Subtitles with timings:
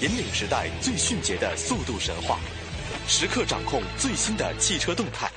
[0.00, 2.38] 引领时代最迅捷的速度神话，
[3.06, 5.30] 时刻掌控最新的汽车动态，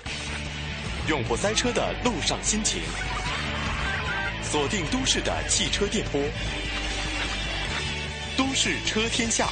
[1.09, 2.81] 永不塞车的路上心情。
[4.41, 6.21] 锁定都市的汽车电波，
[8.37, 9.49] 都市车天下，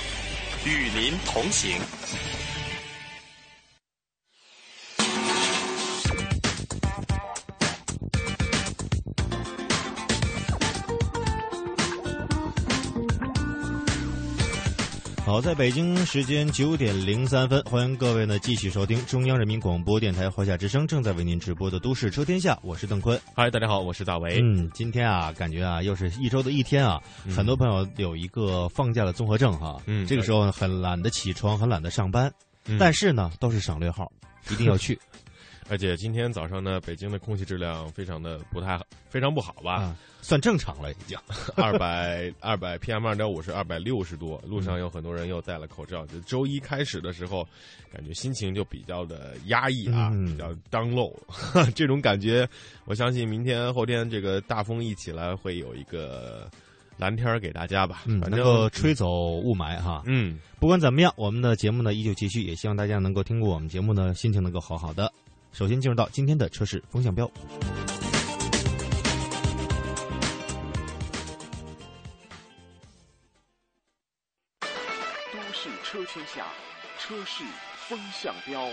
[0.63, 1.77] 与您同行。
[15.31, 23.17] 好，在北京时间九点零三分，欢迎各位呢继续收听中央人民广播电台华夏之声正在为您直播的《都市车天下》，我是邓坤。
[23.33, 24.41] 嗨，大家好，我是大为。
[24.43, 27.01] 嗯，今天啊，感觉啊，又是一周的一天啊，
[27.33, 29.81] 很多朋友有一个放假的综合症哈。
[29.85, 32.29] 嗯，这个时候很懒得起床，很懒得上班，
[32.77, 34.11] 但是呢，都是省略号，
[34.49, 34.99] 一定要去。
[35.71, 39.95] 而且今天早上呢，北京的空气质量非常的不太好，非常不好吧？
[40.21, 41.17] 算正常了，已经
[41.55, 46.05] 二百二百 PM 二点五是二百六十多，路上有很多人又戴了口罩。
[46.07, 47.47] 就周一开始的时候，
[47.89, 51.17] 感觉心情就比较的压抑啊，比较当漏。
[51.73, 52.45] 这种感觉，
[52.83, 56.51] 我相信明天后天这个大风一起来，会有一个
[56.97, 60.03] 蓝天给大家吧，反正吹走雾霾哈。
[60.05, 65.09] 嗯，不管怎么样，我们的节目呢依旧继续，也希望大家能够听过我们节目呢，心情能够好好的。
[65.53, 67.29] 首先进入到今天的车市风向标。
[75.31, 76.47] 都市车天下，
[76.97, 77.43] 车市
[77.87, 78.65] 风向标。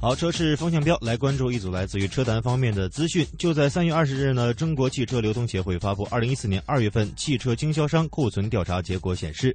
[0.00, 3.26] 好，车市风向标来关注一组来自于车坛方面的资讯。
[3.36, 9.54] 就在三月二十日呢，中国汽车流通协会发布二零一四年二月份汽车经销商库存调查结果显示，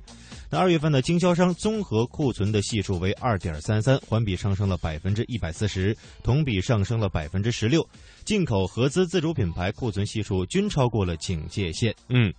[0.50, 7.82] 那二月份的经销商综合库存的系数为二点三三，环比上升了百分之一百四十，同比上升了百分之十六。
[8.26, 11.96] 进口、合资、自主品牌库存系数均超过了警戒线。
[12.10, 12.32] 嗯，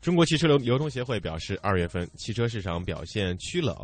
[0.00, 3.76] 中国汽车流流通协会表示，二月份汽车市场表现趋冷。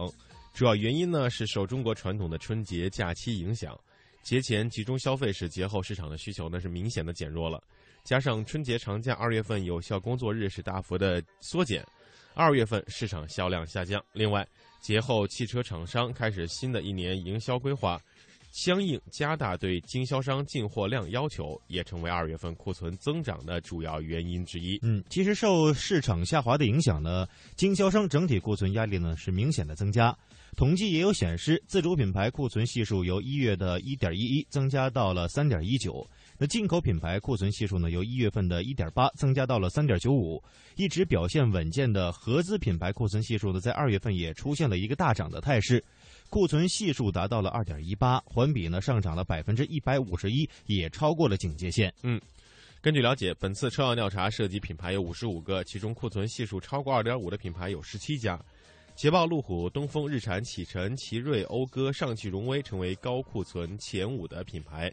[0.56, 3.78] 主要原因呢是受中国传统的春节假期影响，
[4.22, 7.62] 节前集中消费使节后市场的需求呢是明显的减弱了，
[8.04, 11.86] 加上春节长假二月份有效工作日是大幅的缩减，
[12.32, 14.02] 二月份市场销量下降。
[14.14, 14.48] 另外，
[14.80, 18.00] 节后汽车厂商开始新的一年营销规划，
[18.50, 24.78] 相应加大对经销商进货量要求，也成为二月份库存增长的主要原因之一。
[24.80, 30.16] 嗯，其实受市场下滑的影响呢，经销商整体库存压力呢是明显的增加。
[30.56, 36.08] 统计也有显示，自主品牌库存系数由一月的一点一一增加到了三点一九。
[36.38, 40.42] 那进口品牌库存系数呢，由一月份的一点八增加到了三点九五。
[40.74, 45.84] 一直表现稳健的合资品牌库存系数呢，在二月份也出现了一个大涨的态势，
[46.30, 51.92] 库存系数达到了二点一八，环比呢上涨了百分之一百五十一，也超过了警戒线。
[52.02, 52.18] 嗯，
[52.80, 58.42] 根据了解，本次车辆调查涉及品牌有五十五个，其中库存系数超过二点五的品牌有十七家。
[58.96, 64.90] 捷豹、路虎、东风日产、启辰、奇瑞、讴歌、上汽荣威成为高库存前五的品牌，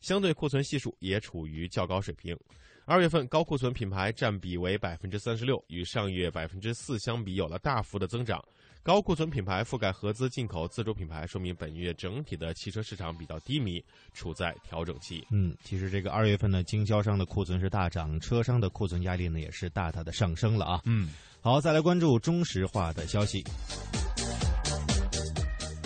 [0.00, 2.36] 相对库存系数也处于较高水平。
[2.84, 8.44] 二月份高库存品牌占比为百分之三十六，与上月百分之四相比有了大幅的增长。
[8.82, 13.82] 高库存品牌覆盖合资、进口、自主品牌，说明本月整体的汽车市场比较低迷，
[14.12, 15.24] 处在调整期。
[15.30, 20.82] 嗯，其实这个二月份呢，经销商的库存是大涨，车商的库存压力呢也是大大的上升了啊。
[20.86, 21.10] 嗯。
[21.44, 23.44] 好，再来关注中石化的消息。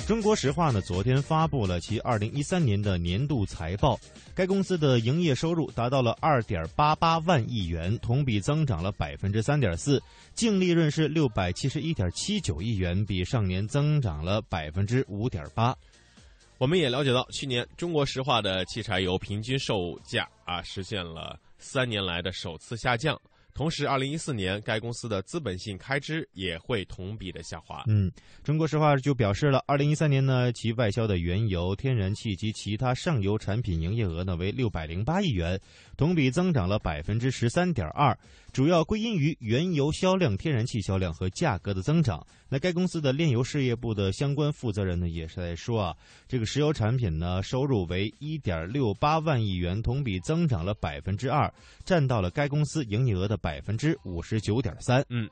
[0.07, 3.99] 中国石化呢，昨天发布了其二零一三年的年度财报，
[4.37, 10.01] 该公司的营业收入达到了二点八八万亿元，同比增长了百分之三点四，
[10.33, 15.77] 净利润是六百七十一点七九亿元，比上年增长了百分之五点八。
[16.59, 23.21] 我们也了解到，去年中国石化的汽柴油平均售价啊，实现了三年来的首次下降。
[23.59, 27.83] 同时，二零一四年该公司的资本性开支也会同比的下滑。
[27.89, 28.09] 嗯，
[28.45, 35.61] 中国石化就表示了，二零一三年呢，其外销的原油、天然气及其他上游产品营业额呢为六百零八亿元，
[35.99, 38.17] 同比增长了百分之十三点二，
[38.53, 42.25] 主要归因于原油销量、天然气销量和价格的增长。
[42.49, 45.97] 那该公司的炼油事业部的相关负责人呢也是在说啊，
[46.29, 51.53] 这个石油产品呢收入为一点六八万亿元，同比增长了百分之二，
[51.85, 55.05] 占到了该公司营业额的百分之五十九点三。
[55.09, 55.29] 嗯，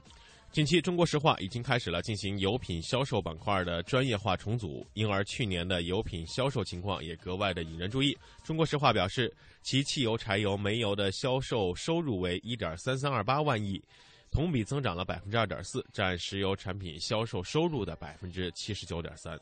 [0.51, 8.17] 近期中国石化已经开始了进行油品销售板块的专业化重组，因而去年的油品销售情况也格外的引人注意。
[8.43, 9.33] 中国石化表示，
[9.67, 13.83] 其汽油、柴油、煤油的销售收入为一点三三二八万亿。
[14.31, 19.37] 同比增长了百分之二点四，占石油产品销售收入的百分之七十九点三。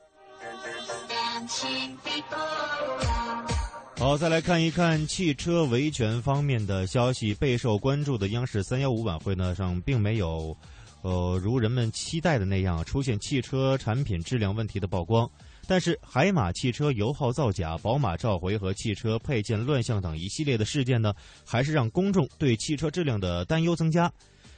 [3.98, 7.34] 好，再来看一看汽车维权方面的消息。
[7.34, 10.56] 备受关注的央视三幺五晚会呢上，并没有，
[11.02, 15.30] 呃，如人们期待的那样出现汽车产品质量问题的曝光。
[15.66, 21.14] 但是，海马汽车油耗造假、宝马召回和汽车配件乱象等一系列的事件呢，
[21.44, 24.12] 还是让公众对汽车质量的担忧增加。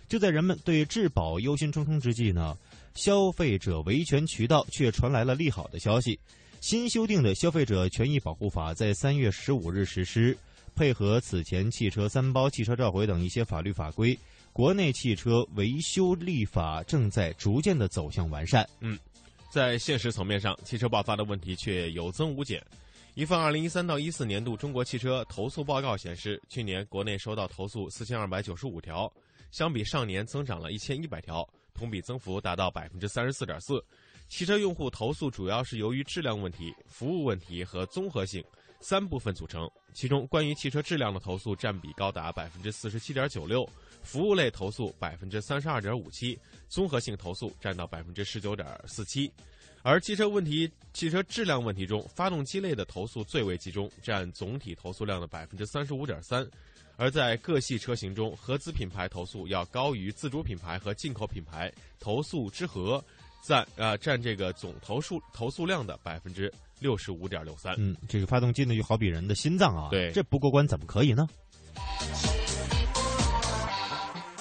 [0.09, 2.57] 就在人们对质保忧心忡忡之际呢，
[2.95, 6.19] 消费者维权渠道却传来了利好的消息。
[6.61, 10.37] 新修订的《消费者权益保护法》在三月十五日实施，
[10.75, 14.19] 配合此前汽车三包、汽车召回等一些法律法规，
[14.53, 18.69] 国内汽车维修立法正在逐渐的走向完善。
[18.81, 18.99] 嗯。
[19.51, 22.63] 在现实层面上，汽车爆发的问题却有增无减。
[23.15, 29.11] 一份二零一三到一四年度中国汽车投诉报告显示，去年国内收到投诉四千二百九十五条，
[29.51, 33.83] 相比上年增长了一千一百条，同比增幅达到百分之三十四点四。
[34.29, 38.45] 汽车用户投诉主要是由于质量问题、服务问题和综合性
[38.81, 43.69] 三部分组成，其中关于汽车质量的投诉占比高达百分之四十七点九六，
[44.03, 46.39] 服务类投诉百分之三十二点五七。
[46.69, 49.33] 综合性投诉占到百分之十九点四七，
[49.83, 56.49] 而汽车问题、汽车质量问题中，发动机类的投诉最为集中，占总体投诉量的百分之三十五点三。
[56.99, 61.71] 而在各系车型中，合资品牌投诉要高于自主品牌和进口品牌
[62.01, 63.05] 投诉之和，
[63.47, 67.75] 占啊占这个总投诉投诉量的百分之六十五点六三。
[67.79, 71.29] 嗯，这个发动机呢，就好比人的心脏啊，对，这不过关怎么可以呢？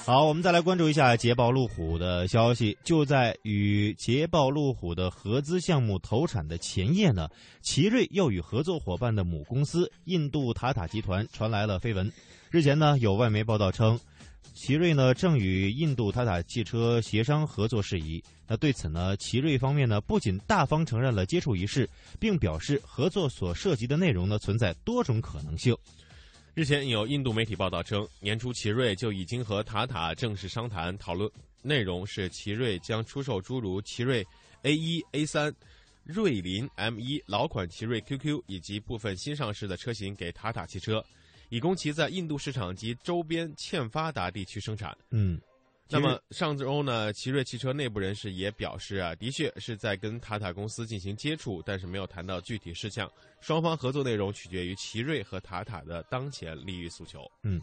[0.06, 2.78] 好，我们再来关注一下捷豹路虎的消息。
[2.84, 7.28] 就在与捷豹路虎的合资项目投产的前夜呢，
[7.64, 12.12] 奇瑞又与合作伙伴的母公司印度塔塔集团传来了绯闻。
[12.52, 14.00] 日前呢，有外媒报道称，
[14.54, 18.24] 奇瑞呢正与印度塔塔汽车协商合作事宜。
[18.48, 25.76] 那对此呢，奇瑞方面呢不仅大方承认了接触一事，并表示合作所涉及的内容呢存在多种可能性。
[26.56, 31.30] 日前有印度媒体报道称，年初奇瑞就已经和塔塔正式商谈，讨论
[31.62, 34.26] 内容是奇瑞将出售诸如奇瑞
[34.62, 35.54] A 一、A 三、
[36.06, 41.04] 瑞麟 M 一老款奇瑞 QQ 以及部分新上市的车型给塔塔汽车，
[41.50, 44.98] 以供其在印度市场及周边欠发达地区生产。
[45.10, 45.38] 嗯。
[45.88, 53.10] 那么上周呢，奇瑞汽车内部人士也表示啊，的确是在跟塔塔公司进行接触，但是没有谈到具体事项。
[53.40, 57.30] 双方合作内容取决于奇瑞和塔塔的当前利益诉求。
[57.44, 57.62] 嗯。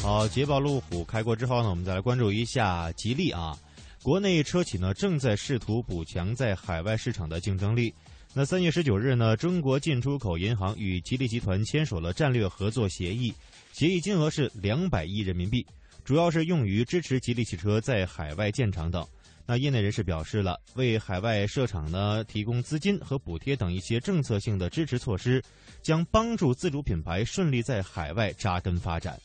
[0.00, 3.58] 好，捷豹路虎开过之后呢，我们再来关注一下吉利啊。
[4.00, 7.92] 国内车企呢正在试图补强在海外市场的竞争力。
[8.32, 13.34] 那三月十九日呢，中国进出口银行与吉利集团签署了战略合作协议，
[13.72, 15.66] 协议金额是两百亿人民币。
[16.10, 19.06] 主要是用于支持吉利汽车在海外建厂等。
[19.46, 25.40] 那业内人士表示了，为海外设厂呢提供资金和补贴等一些政策性的支持措施，
[25.82, 29.16] 将帮助自主品牌顺利在海外扎根发展。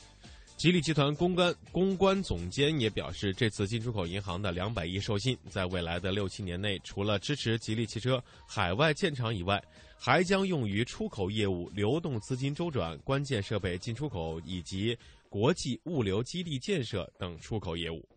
[0.58, 9.60] 吉利集团公关公关总监也表示，这次进出口银行的两百亿授信，在未来的六七年内，除了支持吉利汽车海外建厂以外，
[9.98, 14.96] 还将用于出口业务、流动资金周转、关键设备进出口以及。
[15.36, 18.08] 国际物流基地建设等出口业务。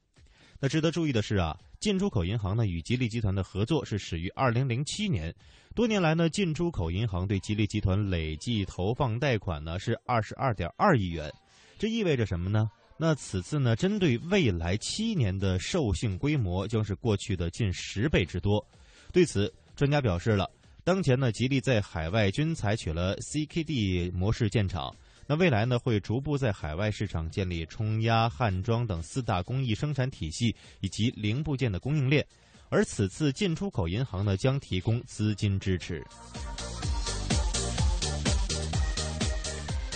[0.61, 5.35] 那值得注意的是啊，进出口银行呢与吉利集团的合作是始于二零零七年，
[5.75, 11.29] 多年来呢进出口银行对吉利集团累计投放贷款呢是二十二点二亿元，
[11.77, 12.71] 这意味着什么呢？
[12.97, 18.65] 那此次呢针对未来七年的授信规模将是过去的近十倍之多。
[19.13, 20.49] 对此，专家表示了，
[20.85, 24.95] 当前呢吉利在海外均采取了 CKD 模式建厂。
[25.31, 32.27] 那未来呢，会逐步在海外市场建立冲压、焊装等四大工艺生产体系以及零部件的供应链，
[32.71, 36.03] 而此次进出口银行呢，将提供资金支持。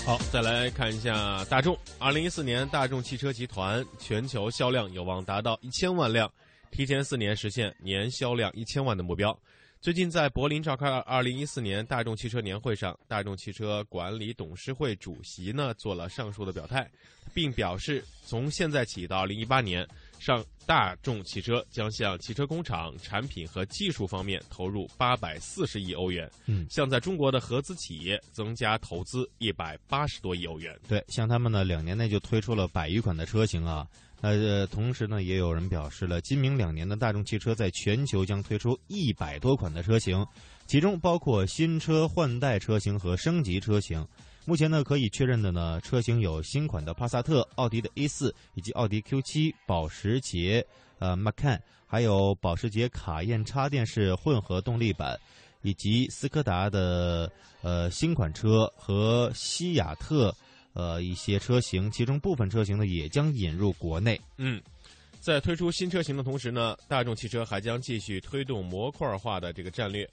[0.05, 1.79] 好，再来看一下大众。
[1.99, 6.31] 二零一四年，大众汽车集团全球销量有望达到一千万辆，
[6.71, 9.35] 提前四年实现年销量一千万的目标。
[9.83, 16.89] 最近在柏林召开二零一四年大众汽车年会上，大众汽车管理董事会主席呢做了上述的表态，
[17.35, 19.85] 并表示从现在起到二零一八年，
[20.21, 30.79] 上大众汽车将向汽车工厂、产品和技术方面投入八百四十亿欧元，嗯，向在中国的合资企业增加投资一百八十多亿欧元。
[30.87, 33.85] 对，像他们呢，两年内就推出了百余款的车型啊。
[34.23, 40.25] 呃，同时呢，也有人表示了，今明两年的大众汽车在全球将推出一百多款的车型，
[40.67, 44.07] 其中包括新车换代车型和升级车型。
[44.45, 50.65] 目前呢，可以确认的呢，车型有新款的帕萨特、奥迪的 A 四以及奥迪 Q 七、保时捷、
[51.01, 55.19] 呃 Macan，还有保时捷卡宴插电式混合动力版，
[55.63, 57.31] 以及斯柯达的
[57.63, 60.33] 呃新款车和西雅特
[60.73, 64.21] 呃一些车型，其中部分车型呢也将引入国内。
[64.39, 64.61] 嗯，
[65.21, 70.09] 在推出新车型的同时呢，大众汽车还将继续推动模块化的这个战略。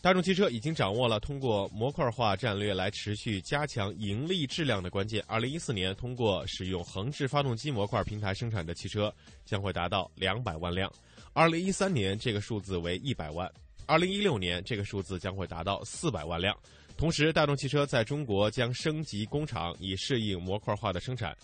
[0.00, 5.22] 大众汽车已经掌握了通过模块化战略来持续加强盈利质量的关键。
[5.28, 9.14] 二零一四年，通过使用横置发动机模块平台生产的汽车
[9.44, 10.90] 将会达到两百万辆；
[11.32, 13.48] 二零一三年，这个数字为一百万；
[13.86, 16.52] 二零一六年，这个数字将会达到四百万辆。
[16.96, 21.36] 同时，大众汽车在中国将升级工厂，以适应模块化的生产。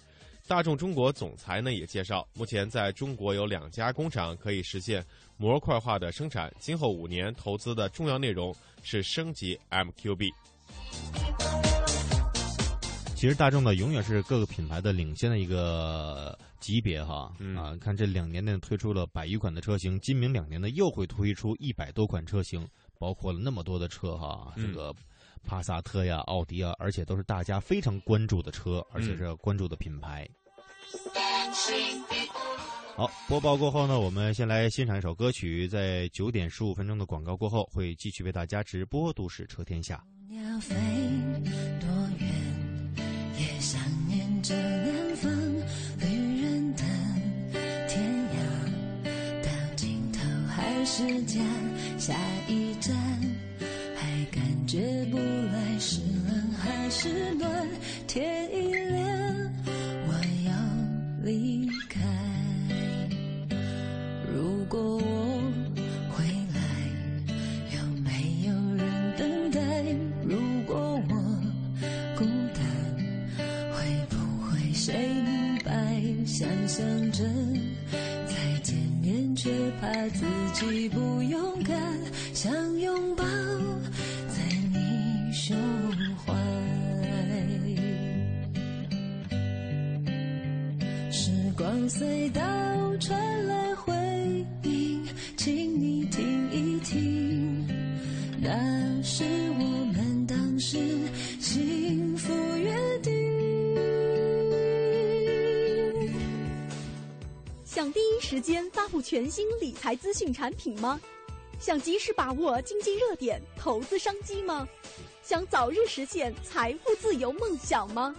[0.46, 5.04] 大众中国总裁呢也介绍，目前在中国有两家工厂可以实现
[5.36, 6.50] 模块化的生产。
[6.58, 10.30] 今后五年投资的重要内容是升级 MQB。
[13.14, 17.30] 其实大众呢，永远是各个品牌的领先的一个级别哈。
[17.40, 24.94] 嗯啊，看这两年内推出了百余款的车型，今明两年呢又会推出一百多款车型，包括了那么多的车哈，嗯这个
[25.44, 30.28] 帕萨特呀、奥迪啊，而且都是大家非常关注的车，而且是关注的品牌。
[32.96, 40.02] 好，播报过后呢，我们先来欣赏一首歌曲，在九点十五分钟的广告过后，会继续为大家直播《都市车天下》。
[40.34, 40.74] 鸟飞
[41.80, 42.28] 多远，
[43.38, 45.30] 也想念着南方
[46.00, 46.82] 旅人的
[47.86, 48.02] 天
[48.34, 48.36] 涯。
[49.44, 50.18] 到尽头
[50.48, 51.40] 还是家，
[51.98, 52.18] 下
[52.48, 52.67] 一
[54.68, 57.66] 站还感觉不来是冷还是暖。
[58.06, 59.08] 天一亮，
[60.06, 60.12] 我
[60.46, 60.52] 要
[61.24, 61.98] 离开。
[64.30, 65.40] 如果我
[66.10, 66.22] 回
[66.54, 66.60] 来。
[67.72, 68.10] 有没
[68.46, 69.60] 有人等待？
[70.22, 71.14] 如果我
[72.18, 72.60] 孤单，
[73.72, 76.02] 会不会谁明白？
[76.26, 77.24] 想象着
[78.26, 81.76] 再见面，却怕自己不勇敢，
[82.34, 83.24] 想拥抱
[85.48, 85.56] 胸
[86.18, 86.34] 怀。
[91.10, 92.42] 时光隧道
[92.98, 93.94] 传来回
[94.62, 97.66] 音，请你听一听，
[98.42, 100.76] 那是我们当时
[101.40, 103.14] 幸福约定。
[107.64, 111.00] 想第一时间发布全新理财资讯产品吗？
[111.58, 114.68] 想及时把握经济热点、投资商机吗？
[115.28, 118.16] 想早日实现财富自由梦想吗？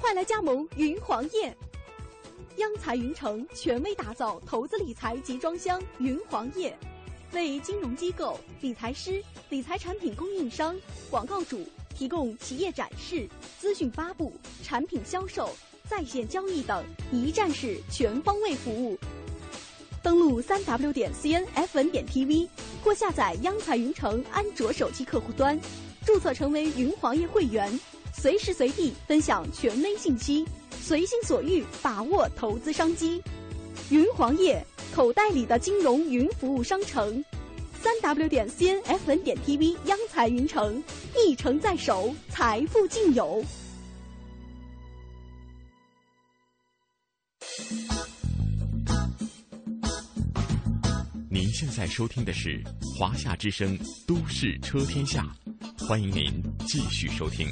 [0.00, 1.56] 快来加盟云黄页！
[2.56, 6.76] 央财云城权威打造投资理财集装箱云黄页，
[7.30, 10.76] 为金融机构、理财师、理财产品供应商、
[11.08, 13.28] 广告主提供企业展示、
[13.60, 15.50] 资讯发布、产品销售、
[15.88, 18.98] 在线交易等一站式全方位服务。
[20.02, 22.48] 登录三 w 点 cnfn 点 tv
[22.82, 25.56] 或下载央财云城安卓手机客户端，
[26.08, 27.70] 注册成为云黄页会员，
[28.14, 30.42] 随时随地分享权威信息，
[30.80, 33.22] 随心所欲把握投资商机。
[33.90, 37.22] 云黄页，口袋里的金融云服务商城。
[37.82, 40.82] 三 w 点 cnfn 点 tv 央财云城，
[41.14, 43.44] 一城在手，财富尽有。
[51.48, 52.62] 您现在收听的是
[52.94, 55.34] 华夏之声《都市车天下》，
[55.88, 57.48] 欢迎您继续收听。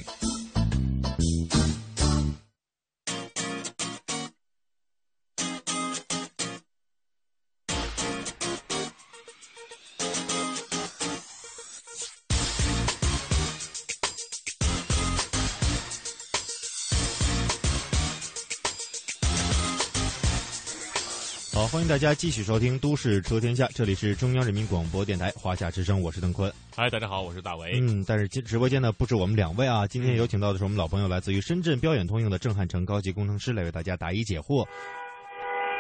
[21.87, 26.53] 迎大家继续收听《都市车天下》，这里是中央人民广播电台华夏之声，我是邓坤。
[26.75, 27.79] 嗨，大家好，我是大为。
[27.81, 34.67] 嗯，但是今直播间呢不止我们两位啊，今天有请到的是我们老朋友，来自于深圳标远通用的郑汉成高级工程师来为大家答疑解惑。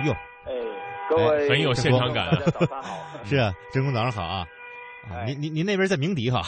[0.05, 0.13] 哟，
[0.45, 0.53] 哎，
[1.11, 2.99] 各位很有现场感大家早上好。
[3.27, 4.47] 是啊，郑工早上好啊！
[5.11, 6.39] 啊，哎您您您那边在鸣笛哈？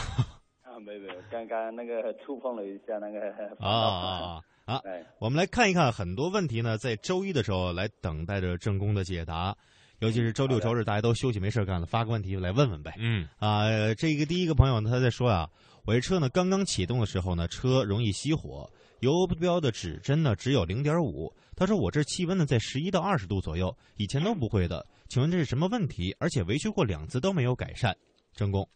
[0.63, 3.19] 啊，没有没有，刚刚那个触碰了一下那个
[3.59, 3.69] 啊。
[3.69, 4.79] 啊啊啊
[5.17, 9.57] 我们来看一看很多问题呢，在周一的时候来等待着郑工的解答，
[9.97, 12.93] 尤其是周六周日大家都休息没事干了，发个问题来问问呗。
[12.99, 15.49] 嗯啊、这个第一个朋友呢，他在说啊，
[15.85, 21.33] 我这车呢刚刚启动的时候呢，车容易熄火，油标的指针呢只有零点五。
[21.55, 26.15] 他说我这气温呢在十一到二十度左右，以前都不会的，请问这是什么问题？
[26.19, 27.93] 而且维修过两次都没有改善。
[28.35, 28.69] 郑工，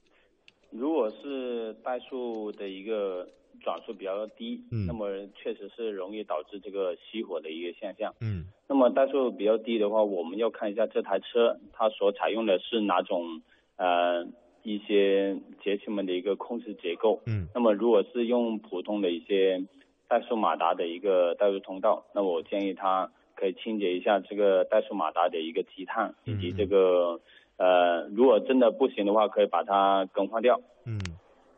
[0.72, 3.26] 如果是怠速的一个
[3.64, 8.14] 转速比较低，嗯那么确实是容易导致这个熄火的一个现象。
[8.22, 13.42] 嗯那么怠速比较低的话，我们要看一下这台车它所采用的是哪种
[13.78, 14.26] 呃
[14.64, 17.22] 一些节气门的一个控制结构。
[17.26, 19.64] 嗯那么如果是用普通的一些
[20.10, 27.20] 怠速马达的一个怠速通道，那我建议它可以清洁一下这个怠速马达的一个积碳，以及这个
[27.58, 30.60] 呃，如果真的不行的话，可以把它更换掉。
[30.86, 31.00] 嗯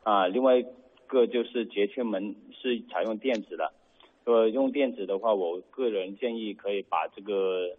[0.04, 0.66] 啊，另外一
[1.08, 3.72] 个就是节气门是采用电子的，
[4.26, 7.76] 呃，用电子的话，我个人建议可以把这个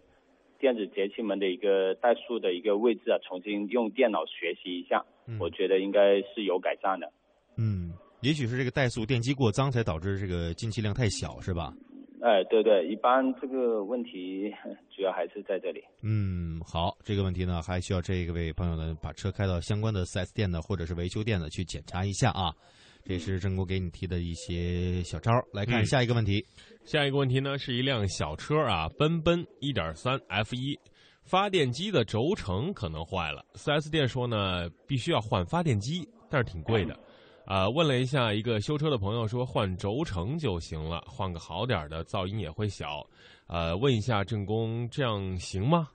[0.59, 7.11] 电子节气门的一个怠速的一个位置啊，重新用电脑学习一下，嗯我觉得应该是有改善的。
[7.57, 11.73] 嗯，也许是这个怠速电机过脏才导致这个进气量太小，是吧？
[12.19, 14.51] 哎，对对，一般这个问题
[14.89, 15.83] 主要还是在这里。
[16.01, 22.51] 嗯，好，这个问题呢，还需要这一位朋友呢，把车开到相关的四 S 店呢，或者是维修店呢，去检查一下啊。
[23.07, 25.41] 这是郑国给你提的一些小招儿。
[25.53, 26.43] 来看嗯下一个问题。
[26.83, 30.77] 下一个问题呢，是一辆小车啊，奔奔一点三 F 一
[31.23, 33.45] 发电机的轴承可能坏了。
[33.53, 36.99] 4S 店说呢，必须要换发电机，但是挺贵的。
[37.45, 43.07] 啊、问了一下一个修车的朋友说换轴承就行了，换个好点儿的，噪音也会小。
[43.47, 45.87] 呃，问一下郑工，这样行吗？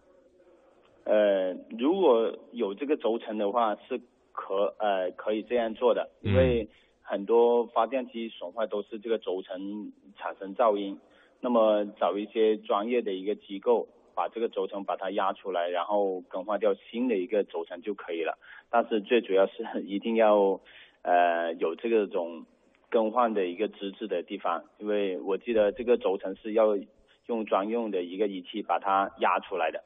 [1.04, 4.00] 呃，如果有这个轴承的话，是
[4.32, 6.66] 可呃可以这样做的，因为
[7.02, 10.98] 很多发电机损坏都是这个轴承产生噪音。
[11.40, 18.38] 那么找一些专业的一个机构，把这个轴承把它压出来，然后更换掉新的一个轴承就可以了。
[18.70, 20.60] 但是最主要是一定要
[21.02, 22.46] 呃有这个种
[22.88, 26.78] 更换的一个资质的地方，因为我记得这个轴承是要
[27.26, 29.82] 用专用的一个仪器把它压出来的。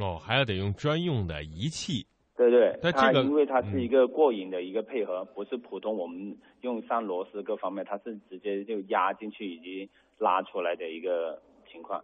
[0.00, 2.06] 哦，还要得用专用的仪器。
[2.36, 9.88] 对对，但这个它因为它嗯是一个过瘾的一个配合，不是普通我们用上螺丝各方面，它是直接就压进去以及
[10.18, 12.02] 拉出来的一个情况。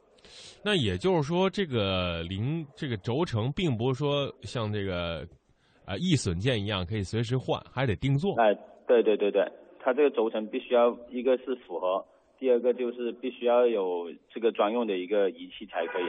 [0.63, 5.27] 那也就是说，这个零这个轴承，并不是说像这个
[5.85, 8.41] 呃易损件一样可以随时换，还得定做。
[8.41, 8.55] 哎、
[8.87, 9.45] 对对对对，
[9.81, 12.05] 它这个轴承必须要一个是符合，
[12.39, 16.05] 第二个就是必须要有这个专用的一个仪器才可以。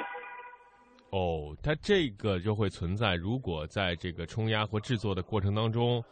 [1.11, 6.03] 哦，它这个就会存在，如果在这个冲压或制作的过程当中，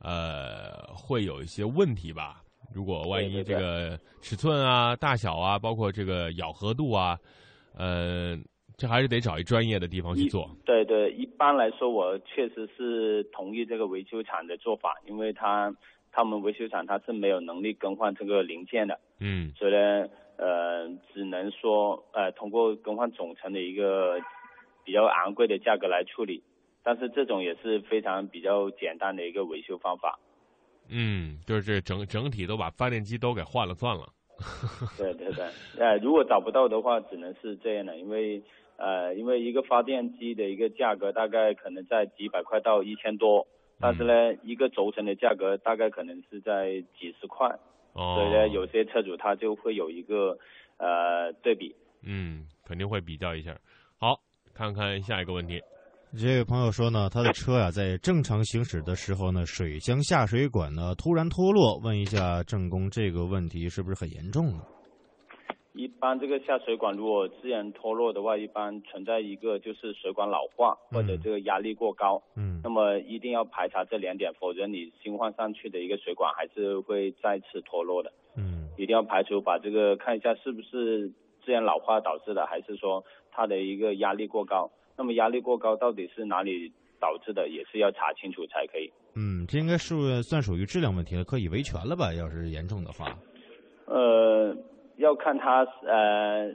[0.00, 2.42] 呃，会有一些问题吧。
[2.74, 7.18] 如果万一这个尺寸啊、大小啊，包括这个咬合度啊，
[7.74, 8.36] 呃，
[8.76, 10.50] 这还是得找一专业的地方去做。
[10.66, 15.74] 对对，一般来说，我确实是同意这个维修厂的做法，因为他
[16.12, 18.98] 他们维修厂他是没有能力更换这个零件的。
[19.20, 24.20] 嗯所以呢，呃，只能说呃通过更换总成的一个
[24.88, 26.42] 比较昂贵的价格来处理，
[26.82, 30.18] 但是这种也是非常比较简单的一个维修方法。
[30.88, 34.08] 嗯，就是整整体都把发电机都给换了算了。
[34.96, 35.44] 对对对，
[35.78, 38.42] 呃，如果找不到的话，只能是这样的，因为
[38.78, 43.46] 呃，因为一个发电机的一个价格大概可能在几百块到一千多，
[43.78, 47.46] 但是呢，一个轴承的价格大概可能是在几十块，
[47.92, 50.38] 哦，所以呢，有些车主他就会有一个
[50.78, 51.76] 呃对比。
[52.00, 53.54] 嗯，肯定会比较一下。
[54.58, 55.62] 好，看看下一个问题。
[56.18, 64.64] 这位朋友说呢，他的车呀、在正常行驶的时候呢，水箱下水管呢突然脱落，问一下郑工，这个问题是不是很严重呢？
[65.74, 78.12] 一般这个下水管如果自然脱落的话，一般存在一个就是水管老化或者这个压力过高，嗯那么一定要排查这两点，否则你新换上去的一个水管还是会再次脱落的。
[78.36, 81.08] 嗯一定要排除把这个看一下是不是
[81.44, 83.04] 自然老化导致的，还是说
[83.38, 84.68] 它的一个压力过高。
[84.96, 88.90] 那么压力过高到底是哪里导致的，也是要查清楚才可以。
[89.14, 92.12] 嗯，这应该是算属于质量问题了，可以维权了吧？
[92.12, 93.16] 要是严重的话，
[93.86, 94.56] 呃，
[94.96, 96.50] 要看它呃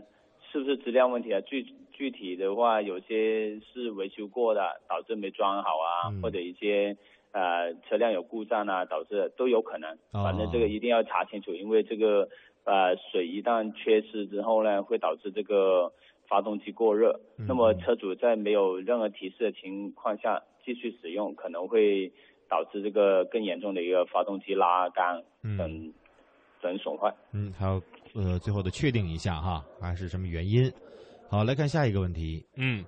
[0.51, 1.39] 是不是质量问题啊。
[1.41, 6.97] 具具体的话，有些是维修过的，导致没装好啊，嗯或者一些
[7.31, 9.89] 呃车辆有故障啊，导致都有可能。
[10.11, 12.27] 哦反正这个一定要查清楚，因为这个
[12.65, 15.91] 呃水一旦缺失之后呢，会导致这个
[16.33, 17.11] 发动机过热。
[17.37, 22.11] 嗯那么车主在没有任何提示的情况下继续使用，可能会
[22.49, 25.93] 导致这个更严重的一个发动机拉杆嗯等、
[26.59, 27.13] 等损坏。
[27.33, 27.79] 嗯，还有
[28.15, 30.71] 呃，最后的确定一下哈，还是什么原因？
[31.29, 32.43] 好，来看下一个问题。
[32.55, 32.83] 嗯，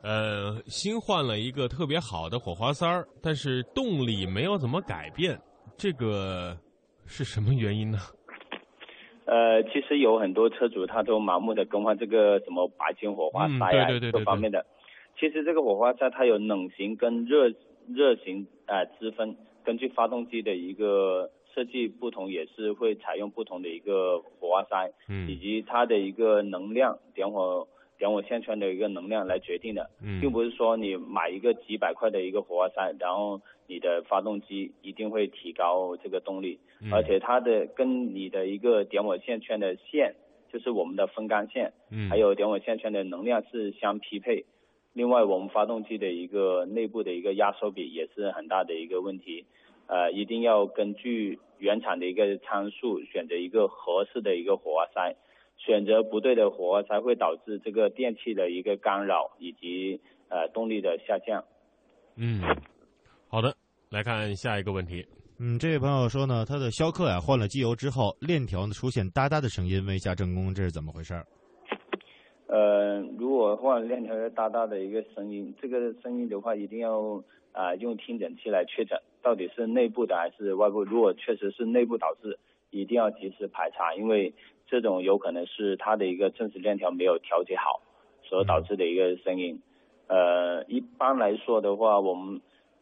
[0.00, 5.38] 呃，新换了一个特别好的火花塞儿，但是动力没有怎么改变，
[5.76, 6.56] 这个
[7.04, 7.98] 是什么原因呢？
[9.28, 14.64] 呃，其实有很多车主他都盲目的更换这个什么白金火花塞啊，嗯对对对对各方面的。
[15.18, 17.52] 其实这个火花塞它有冷型跟热
[17.86, 27.66] 热型呃之分，根据发动机的一个设设计不同，也是会采用不同的一个火花塞，嗯以及它的一个能量点火
[27.98, 40.14] 点火线圈的一个能量来决定的，嗯并不是说你买一个几百块的一个火花塞，然后你的发动机一定会提高这个动力，嗯而且它的跟你的一个点火线圈的线，
[40.50, 44.46] 就是我们的风干线，嗯还有点火线圈的能量是相匹配。
[44.94, 49.44] 另外，我们发动机的一个内部的一个压缩比也是很大的一个问题，
[49.86, 55.14] 呃，一定要根据原厂的一个参数选择一个合适的一个火花塞，
[55.58, 60.00] 选择不对的火花塞会导致这个电器的一个干扰以及
[60.30, 61.44] 呃动力的下降。
[62.16, 62.40] 嗯，
[63.28, 63.54] 好的，
[63.90, 65.06] 来看下一个问题。
[65.40, 71.24] 嗯，这位朋友说呢，他的逍客呀换了机油之后，链条呢出现哒哒的声音，问一下正工这是怎么回事儿？
[72.48, 77.22] 呃，如果换链条有大大的一个声音，这个声音的话，一定要
[77.52, 80.84] 啊、用听诊器来确诊，到底是内部的还是外部。
[80.84, 82.38] 如果确实是内部导致，
[82.70, 84.34] 一定要及时排查，因为
[84.66, 87.80] 这种有可能是它的一个正时链条没有调节好
[88.22, 89.62] 所导致的一个声音。
[90.08, 92.40] 呃，一般来说的话，我们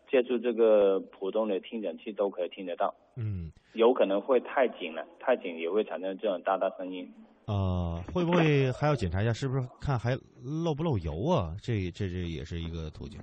[0.09, 7.09] 借助这个普通的听诊器都可以听得到，嗯，有可能会太紧了，太紧也会产生这种哒哒声音。
[7.47, 10.19] 呃，会不会还要检查一下是不是看还
[10.65, 11.55] 漏不漏油啊？
[11.63, 13.21] 这这这也是一个途径。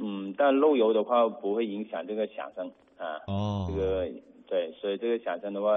[0.00, 3.18] 嗯，但漏油的话不会影响这个响声啊。
[3.26, 4.08] 哦，这个
[4.46, 5.72] 对，所以这个响声的话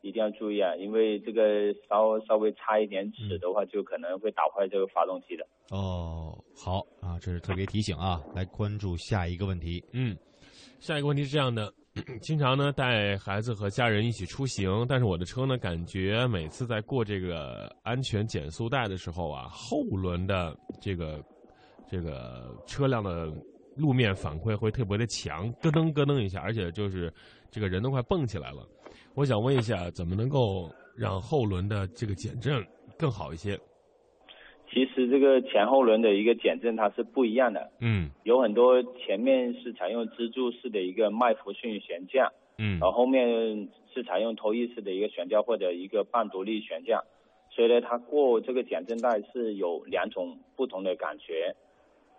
[0.00, 5.46] 一定要注意啊，因为这个稍稍微差一点齿的话，就可能会打坏这个发动机的。
[5.70, 9.84] 哦，好啊，这是特别提醒啊，来关注下一个问题。
[9.92, 10.16] 嗯，
[10.78, 11.72] 下一个问题是这样的，
[12.22, 21.22] 经常呢带孩子和家人一起出行，但是我的车呢，感觉每次在过这个安全减速带的时候啊，后轮的这个
[21.88, 23.26] 这个车辆的
[23.76, 27.12] 路面反馈会特别的强，咯噔咯噔一下，而且就是
[27.50, 28.66] 这个人都快蹦起来了。
[29.18, 32.64] 我想问一下，怎么能够让后轮的这个减震
[32.96, 33.58] 更好一些？
[34.70, 38.08] 其实这个前后轮的一个减震它是不一样的，嗯。
[38.22, 42.78] 有很多前面是采用支柱式的一个麦弗逊悬架，嗯。
[42.78, 47.02] 然后后面是采用头翼式的一个悬架或者一个半独立悬架，
[47.50, 51.56] 所以呢，它过这个减震带是有两种不同的感觉，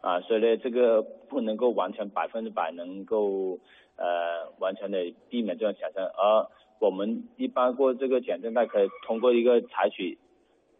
[0.01, 3.57] 啊，所以呢，这个不能够完全百分之百能够
[3.95, 4.97] 呃完全的
[5.29, 6.45] 避免这种响声，而
[6.79, 10.17] 我们一般过这个减震带可以通过一个采取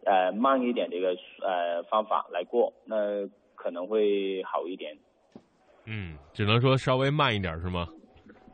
[0.04, 1.10] 呃慢一点的一个
[1.42, 4.96] 呃方法来过，那可能会好一点。
[5.84, 7.86] 嗯，只能说稍微慢一点是吗？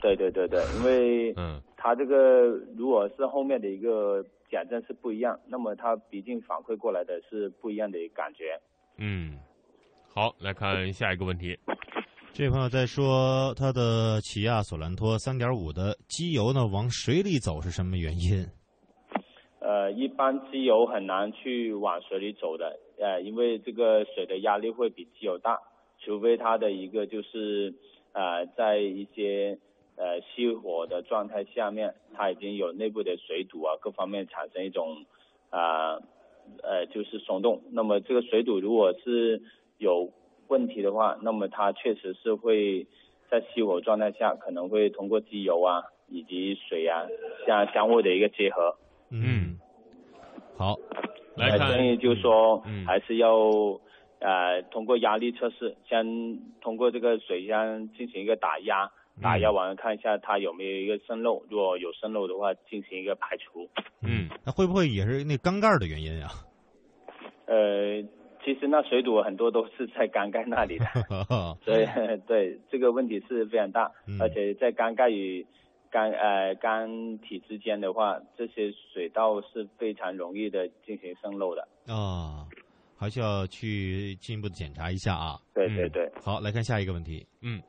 [0.00, 8.60] 对对对对，因为嗯它这个如果是后面的一个减震是不一样，那么它毕竟反馈过来的是不一样的感觉。
[8.98, 9.38] 嗯，
[10.12, 11.58] 好，来看下一个问题。
[12.36, 18.44] 这位朋友在说他的起亚索兰托3.5的机油呢往水里走是什么原因？
[19.58, 25.58] 呃，一般机油很难去往水里走的，呃，因为这个水的压力会比机油大，
[26.04, 27.72] 除非它的一个就是
[28.12, 29.58] 呃在一些
[29.96, 35.06] 呃熄火的状态下面，它已经有内部的水堵啊各方面产生一种
[35.48, 35.94] 啊
[36.62, 37.62] 呃就是松动。
[37.70, 39.40] 那么这个水堵如果是
[39.78, 40.12] 有
[40.48, 42.86] 问题的话，那么它确实是会
[43.30, 47.06] 在熄火状态下可能会通过机油啊以及水啊
[47.46, 48.76] 相相互的一个结合。
[49.10, 49.58] 嗯，
[50.56, 50.76] 好，
[51.36, 52.84] 来看，呃建议就是说，嗯。
[52.86, 53.30] 还是要
[54.20, 58.90] 呃通过压力测试，先通过这个水箱进行一个打压，
[59.22, 63.68] 打压完了看一下它有没有一个渗漏，如果有渗漏的话，进行一个排除。
[64.02, 66.30] 嗯，那会不会也是那缸盖的原因啊？
[67.46, 68.02] 呃，
[68.46, 70.86] 其实那水堵很多都是在缸盖那里的，
[71.66, 71.84] 所以
[72.28, 75.44] 对这个问题是非常大，嗯而且在缸盖与
[75.90, 81.66] 缸呃缸体之间的话，这些水道是非常容易的进行渗漏的。
[81.92, 82.46] 啊，
[82.96, 85.34] 还需要去进一步的检查一下啊。
[85.34, 86.08] 嗯对对对。
[86.22, 87.26] 好，来看下一个问题。
[87.42, 87.60] 嗯，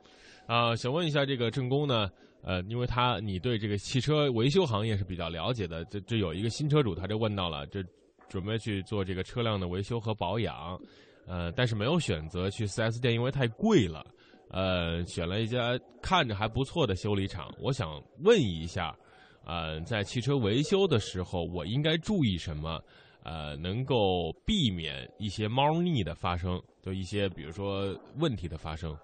[0.46, 2.08] 啊、想问一下这个郑工呢，
[2.44, 7.82] 呃，因为他你对这个汽车维修行业是比较了解的，这这有一个新车主他就问到了，这
[8.28, 10.78] 准备去做这个车辆的维修和保养，
[11.26, 14.04] 呃，但是没有选择去 4S 店，因为太贵了，
[14.50, 17.52] 呃，选了一家看着还不错的修理厂。
[17.60, 18.96] 我想问一下，
[19.44, 22.80] 呃，在汽车维修的时候，我应该注意什么？
[23.24, 28.96] 呃，能够避免一些猫腻的发生，就一些比如说问题的发生。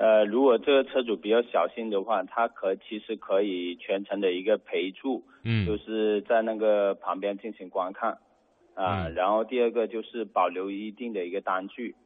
[0.00, 5.66] 呃，如果这个车主比较小心的话，他可其实可以全程的一个陪住，嗯。
[5.66, 8.16] 就是在那个旁边进行观看，
[8.74, 9.14] 啊、嗯。
[9.14, 11.96] 然后第二个就是保留一定的一个单据，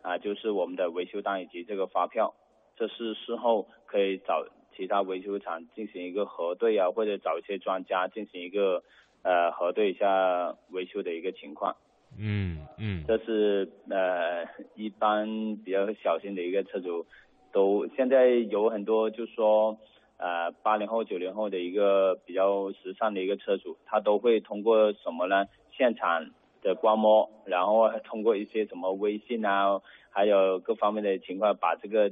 [0.00, 2.32] 啊、就是我们的维修单以及这个发票，
[2.74, 8.82] 这是事后可以找其他维修厂进行一个核对啊，或者找一些专家进行一个
[9.20, 11.76] 呃核对一下维修的一个情况。
[12.18, 13.04] 嗯嗯。
[13.06, 15.26] 这是呃一般
[15.62, 17.04] 比较小心的一个车主，
[17.52, 19.78] 都现在有很多就是说
[20.16, 25.46] 呃八零后九零后的一个比较时尚的一个车主，他都会通过什么呢？
[25.76, 26.30] 现场
[26.62, 32.10] 的观摩，然后通过一些什么微信啊，还有各方面的情况，把这个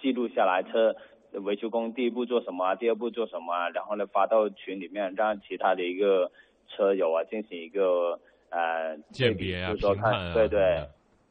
[0.00, 0.94] 记录下来，车
[1.32, 6.30] 维修工第一步做什么啊，第二步做什么啊，然后呢发到群里面，让其他的一个
[6.68, 8.18] 车友啊进行一个
[8.50, 10.86] 呃鉴别啊就是说评判啊看，对对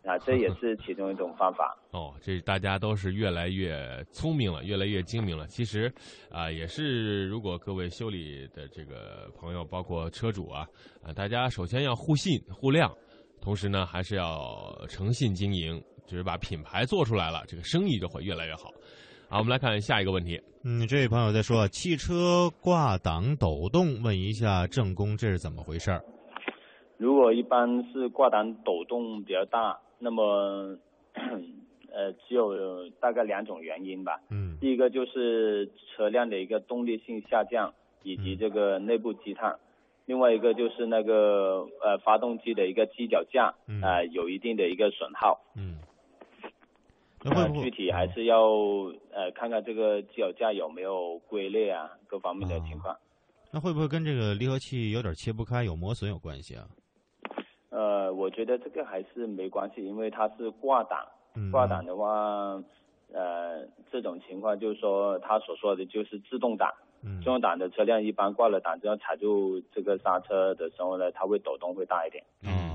[0.08, 1.78] 啊，这也是其中一种方法。
[1.92, 5.46] 哦，这大家都是越来越聪明了，越来越精明了。
[5.48, 5.94] 其实，
[6.32, 10.66] 啊、也是如果各位修理的这个朋友，包括车主啊，
[11.04, 12.90] 啊、大家首先要互信互谅，
[13.42, 18.72] 同时呢，还是要诚信经营，就是把品牌做出来了，这个生意就会越来越好。
[19.30, 20.42] 好，我们来看下一个问题。
[20.64, 26.02] 嗯，这位朋友在说，汽车挂挡抖动，问一下正工这是怎么回事儿？
[26.98, 30.78] 如果一般是挂挡抖动比较大，那么
[31.92, 34.20] 呃只有大概两种原因吧。
[34.30, 39.56] 嗯第一个就是车辆的一个动力性下降，以及这个内部积碳。
[40.06, 45.40] 另外一个就是那个呃发动机的一个机脚架嗯呃有一定的一个损耗。
[45.56, 45.78] 嗯，
[47.24, 48.42] 那会呃不会具体还是要
[49.12, 52.96] 呃看看这个机脚架有没有龟裂啊，各方面的情况。
[53.52, 56.68] 那会不会跟这个离合器有点切不开、有磨损有关系啊？
[58.18, 61.00] 呃，我觉得这个还是没关系，因为它是挂档。
[61.36, 62.62] 嗯，挂档的话，
[63.14, 66.74] 呃，这种情况就是说，他所说的就是自动挡。
[67.04, 72.24] 嗯自动挡的车辆一般挂了档之后踩住这个刹车的时候呢，它会抖动会大一点。
[72.42, 72.67] 哦，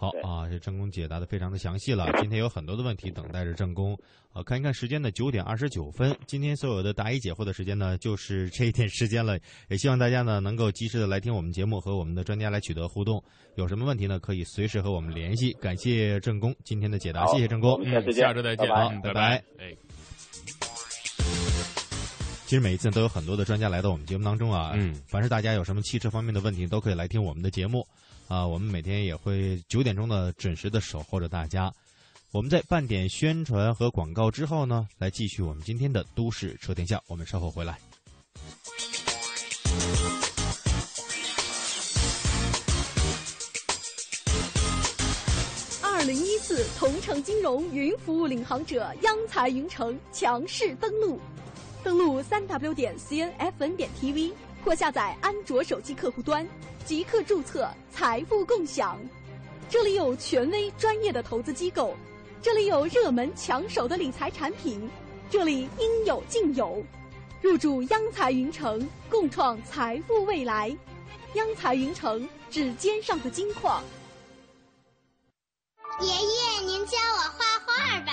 [0.00, 2.10] 好啊，这郑工解答的非常的详细了。
[2.22, 3.94] 今天有很多的问题等待着郑工。
[4.32, 6.16] 啊，看一看时间呢，九点二十九分。
[6.26, 9.38] 今天所有的答疑解惑的时间呢，就是这一点时间了。
[9.68, 13.22] 也希望大家呢能够及时的来听我们节目，和我们的专家来取得互动。
[13.56, 15.52] 有什么问题呢，可以随时和我们联系。
[15.60, 17.76] 感谢郑工今天的解答，谢谢郑工我。
[17.76, 19.76] 们下次见下周再见，拜拜嗯拜拜拜哎，
[22.46, 27.86] 其实每一次都有很多的专家来到我们节目当中啊，嗯凡是大家有什么汽车方面的问题，都可以来听我们的节目
[28.30, 28.46] 啊。
[28.46, 31.70] 我们每天也会九点钟的准时的守候着大家。
[32.30, 37.02] 我们在半点宣传和广告之后呢，来继续我们今天的都市车天下。
[37.08, 37.76] 我们稍后回来。
[45.82, 51.20] 二零一四同城金融云服务领航者央财云城强势登陆，
[51.84, 54.32] 登录三 w 点 cnfn 点 tv
[54.64, 56.48] 或下载安卓手机客户端，
[56.84, 58.98] 即刻注册财富共享。
[59.68, 61.94] 这里有权威专业的投资机构，
[62.42, 64.90] 这里有热门抢手的理财产品，
[65.30, 66.82] 这里应有尽有。
[67.40, 70.76] 入驻央财云城，共创财富未来。
[71.34, 73.82] 央财云城，指尖上的金矿。
[76.00, 78.12] 爷爷，您教我画画吧。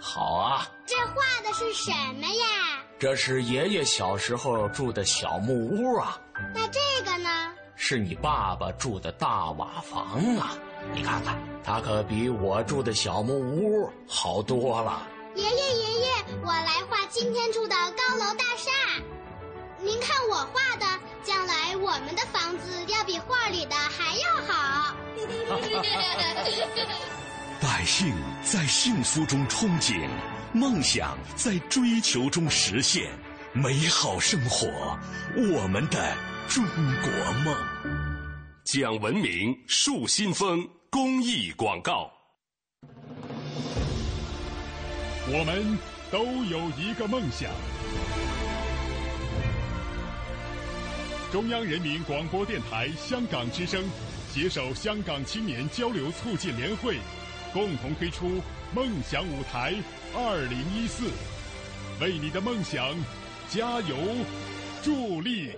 [0.00, 2.84] 好啊，这画的是什么呀？
[2.98, 6.20] 这是爷爷小时候住的小木屋啊，
[6.54, 7.54] 那这个呢？
[7.80, 10.58] 是你爸爸住的大瓦房啊。
[10.92, 15.06] 你看看，它可比我住的小木屋好多了。
[15.36, 16.08] 爷爷，爷爷，
[16.44, 18.70] 我来画今天住的高楼大厦。
[19.80, 20.86] 您看我画的，
[21.22, 24.96] 将来我们的房子要比画里的还要好。
[27.60, 28.12] 百姓
[28.42, 30.08] 在幸福中憧憬，
[30.52, 33.08] 梦想在追求中实现，
[33.52, 34.66] 美好生活，
[35.36, 36.16] 我们的
[36.48, 37.54] 中国梦。
[38.64, 42.10] 讲文明树新风公益广告。
[45.30, 45.78] 我们
[46.10, 47.50] 都有一个梦想。
[51.30, 53.84] 中央人民广播电台香港之声
[54.32, 56.96] 携手香港青年交流促进联会，
[57.52, 58.40] 共同推出
[58.74, 59.74] “梦想舞台
[60.14, 61.10] 二零一四”，
[62.00, 62.96] 为你的梦想
[63.50, 63.96] 加油
[64.82, 65.52] 助力。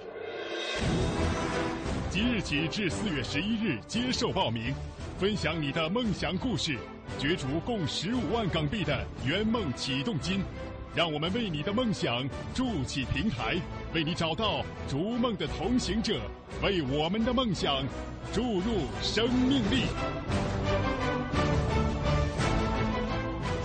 [2.10, 4.74] 即日起至四月十一日接受报名，
[5.18, 6.76] 分享你的梦想故事，
[7.18, 10.42] 角逐共十五万港币的圆梦启动金。
[10.92, 13.54] 让我们为你的梦想筑起平台，
[13.94, 16.20] 为你找到逐梦的同行者，
[16.62, 17.84] 为我们的梦想
[18.32, 19.84] 注入生命力。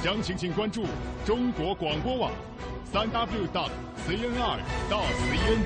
[0.03, 0.85] 详情请关注
[1.25, 2.31] 中国广播网，
[2.95, 3.69] 三 w dot
[4.07, 4.57] cnr
[4.89, 5.59] dot cn。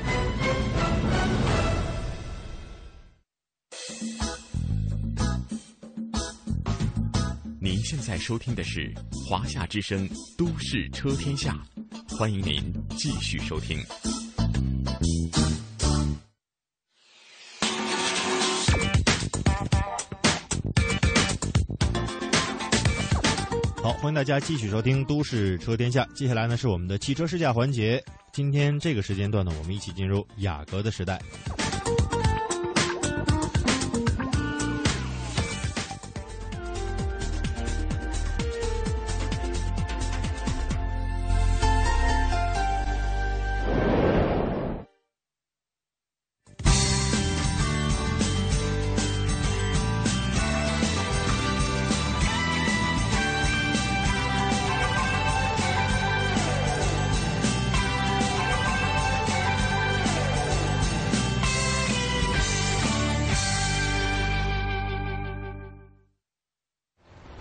[7.61, 8.91] 您现在收听的是
[9.27, 11.55] 华夏之声《都市车天下》，
[12.17, 13.77] 欢迎您继续收听。
[23.93, 26.04] 欢迎大家继续收听《都市车天下》。
[26.13, 28.02] 接下来呢是我们的汽车试驾环节。
[28.32, 31.19] 今天这个时间段呢，我们一起进入雅阁的时代。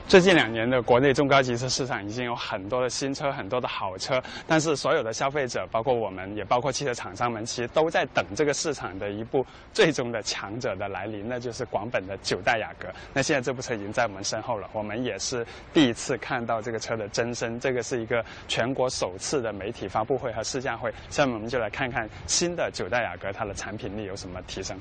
[0.08, 9.44] 最近两年的国内中高级车市场已经有很多的新车，很多的好车，但是所有的消费者，包括我们，也包括汽车厂商们，其实都在等这个市场的一部
[9.74, 12.88] 最终的强者的来临，那就是广本的九代雅阁。
[13.12, 20.90] 那现在这部车已经在我们身后了，我们也是第一次看到这个车的真身，这个是一个全国首次的媒体发布会和试驾会。
[21.10, 24.74] 下面我们就来看看新的九代雅阁它的产品力有什么提升。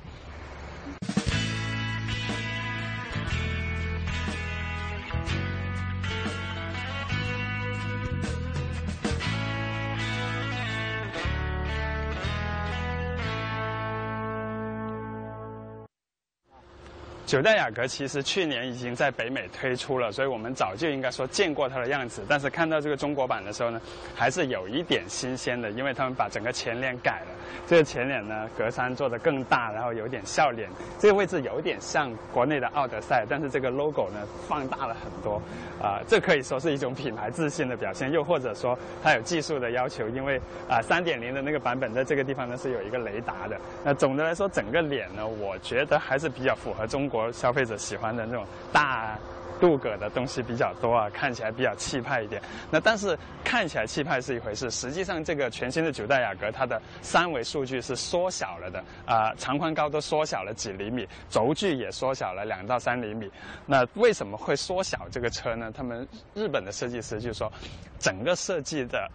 [17.28, 22.24] 九代雅阁其实去年已经在北美推出了，所以我们早就应该说见过它的样子。
[22.26, 23.82] 但是看到这个中国版的时候呢，
[24.16, 27.28] 还是有一点新鲜的，因为他们把整个前脸改了。
[27.68, 35.42] 这个前脸呢，格栅做的更大，然后有点笑脸，这个位置有点像国内的奥德赛，但是这个 logo 呢放大了很多。
[35.82, 43.60] 啊，这可以说是一种品牌自信的表现，又或者说它有技术的要求，因为啊，三点零的那个版本在这个地方呢是有一个雷达的。
[43.84, 49.18] 那总的来说，整个脸呢，我觉得还是比较符合中国国消费者喜欢的那种大。
[49.60, 52.40] 镀铬的东西比较多啊，看起来比较气派一点。
[52.70, 63.32] 那但是看起来气派是一回事，实际上这个全新的九代雅阁它的三维数据是缩小了的啊，长宽高都缩小了几厘米，轴距也缩小了两到三厘米。
[63.66, 65.72] 那为什么会缩小这个车呢？
[65.76, 67.52] 他们日本的设计师就说，
[67.98, 69.10] 整个设计的。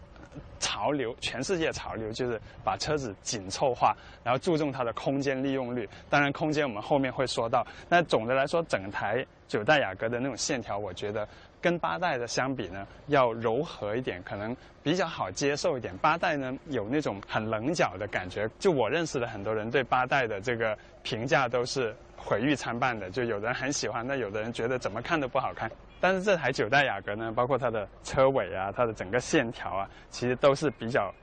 [0.61, 5.89] 潮流，全世界潮流就是把车子紧凑化，然后注重它的空间利用率。
[6.09, 7.67] 当然，空间我们后面会说到。
[7.89, 11.29] 那总的来说，整台九代雅阁的那种线条，我觉得
[11.61, 15.97] 跟八代的相比呢，要柔和一点，可能比较好接受一点。
[15.99, 18.49] 八代呢，有那种很棱角的感觉。
[18.59, 23.11] 就我认识的很多人对八代的这个评价都是毁誉参半的。
[23.11, 25.71] 就有的人很喜欢，那有的人觉得怎么看都不好看。
[26.03, 31.15] 但是这台九代雅阁呢，包括它的车尾啊，它的整个线条啊，其实都是比较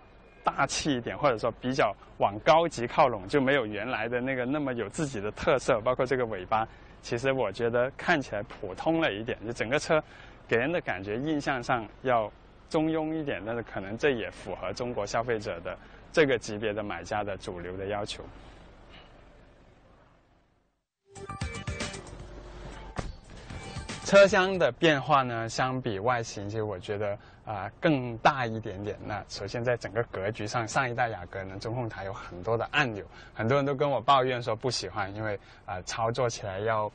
[0.42, 5.82] 大气一点，或者说比较往高级靠拢，就没有原来的那个那么有自己的特色。
[5.82, 6.66] 包括这个尾巴，
[7.02, 10.02] 其实我觉得看起来普通了一点，就整个车
[10.48, 12.32] 给人的感觉印象上要
[12.70, 13.44] 中庸一点。
[13.46, 15.78] 但是可能这也符合中国消费者的
[16.14, 18.24] 这个级别的买家的主流的要求。
[24.10, 28.98] 车厢的变化呢，相比外形，其实我觉得啊更大一点点。
[29.06, 36.92] 那首先在整个格局上，上一代雅阁呢，中控台有很多的按钮，很多人都跟我抱怨说不喜欢，因为啊操作起来要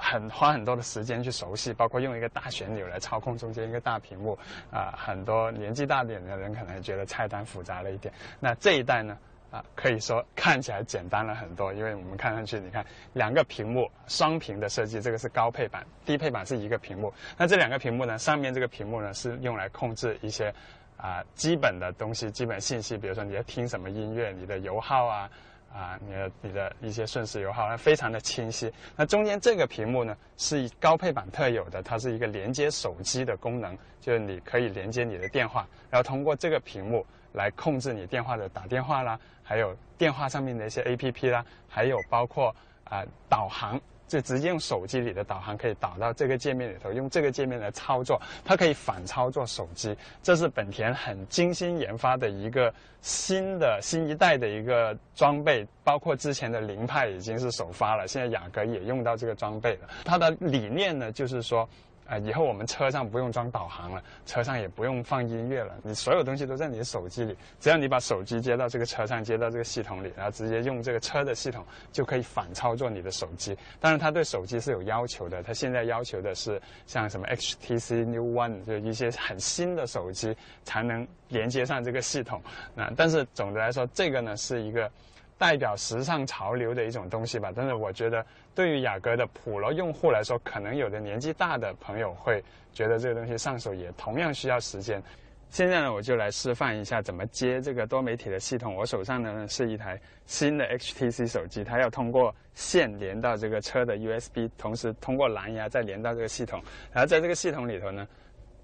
[0.00, 4.38] 很花很多的时间去熟悉，包括用一个大旋钮来操控中间一个大屏幕
[4.70, 8.14] 啊，很多年纪大点的人可能觉得菜单复杂了一点。
[8.40, 9.18] 那这一代呢？
[9.54, 17.14] 啊，可以说看起来简单了很多，因为我们看上去，你看两个屏幕双屏的设计，这个是高配版，低配版是一个屏幕。
[17.38, 20.52] 那这两个屏幕呢，上面这个屏幕呢是用来控制一些
[20.96, 25.30] 啊基本的东西、基本信息，比如说你要听什么音乐、你的油耗啊
[25.74, 28.72] 啊，你的你的一些瞬时油耗，非常的清晰。
[28.94, 39.18] 那中间这个屏幕呢是高配版特有的，它是一个连接手机的功能，就是你可以连接你的电话，然后通过这个屏幕来控制你电话的打电话啦。
[39.42, 43.78] 还有电话上面的一些 A P P 啦，还有包括啊导航，
[44.14, 49.92] 就直接用手机里的导航可以导到这个界面里头，用这个界面来操作，它可以反操作手机。
[50.22, 59.88] 这是本田很精心研发的一个新的新一代的一个装备，包括之前的凌派已经是首发了，现在雅阁也用到这个装备了。
[60.04, 61.68] 它的理念呢，就是说。
[62.06, 73.56] 啊，以后我们车上不用装导航了，车上也不用放音乐了，你所有东西都在你的手机里，只要你把手机接到这个车上，接到这个系统里，然后直接用这个车的系统就可以反操作你的手机。
[73.80, 82.42] 当然，它对手机是有要求的，它现在要求的是像什么 HTC New One，就一些很新的手机才能连接上这个系统。
[82.74, 84.90] 那但是总的来说，这个呢是一个。
[85.36, 88.24] 代表时尚潮流的一种东西吧，但是我觉得
[88.54, 92.42] 对于雅阁的普罗用户来说，可能有的年纪大的朋友会
[92.72, 95.02] 觉得这个东西上手也同样需要时间。
[95.50, 98.74] 现在呢，我就来示范一下怎么接这个多媒体的系统。
[98.74, 106.60] 我手上呢是一台新的 HTC 手机，它要通过线连到这个车的 USB，同时通过蓝牙再连到这个系统。
[106.92, 108.06] 然后在这个系统里头呢，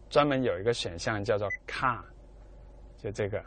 [0.09, 2.01] 专门有一个选项叫做 Car，
[2.99, 3.41] 就这个，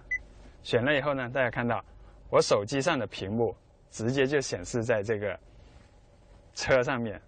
[0.62, 1.84] 选了以后呢，大家看到。
[2.30, 3.56] 我手机上的屏幕
[3.92, 5.40] 直接就显示在这个
[6.54, 7.22] 车上面，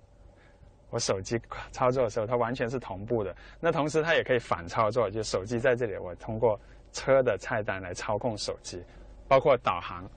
[0.90, 1.40] 我手机
[1.72, 3.36] 操作的时候，它完全是同步的。
[3.60, 6.60] 那同时它也可以反操作，就手机在这里，我通过
[6.92, 8.84] 车的菜单来操控手机，
[9.28, 10.10] 包括导航。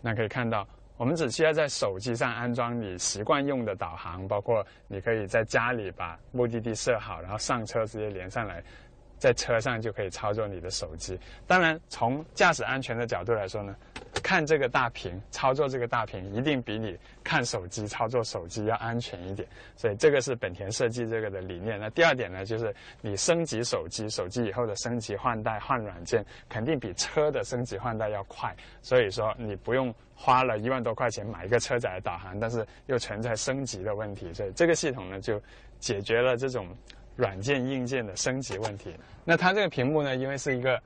[0.00, 8.62] 那可以看到，我们只需要在手机上安装你习惯用的导航，包括你可以在家里把目的地设好，然后上车直接连上来。
[9.18, 11.18] 在车上就可以操作你的手机。
[11.46, 13.74] 当然，从驾驶安全的角度来说呢，
[14.22, 19.48] 看这个大屏，操作这个大屏，一定比你看手机操作手机要安全一点。
[19.76, 21.78] 所以这个是本田设计这个的理念。
[21.78, 28.54] 那第二点呢，就是你升级手机，手机以后的升级换代换软件，肯定比车的升级换代要快。
[28.82, 34.32] 所以说你不用花了一万多块钱买一个车载的导航，但是又存在升级的问题。
[34.32, 35.42] 所以这个系统呢，就
[35.80, 36.68] 解决了这种。
[37.18, 38.94] 软件硬件的升级问题。
[39.24, 40.80] 那它这个屏幕呢，因为是一个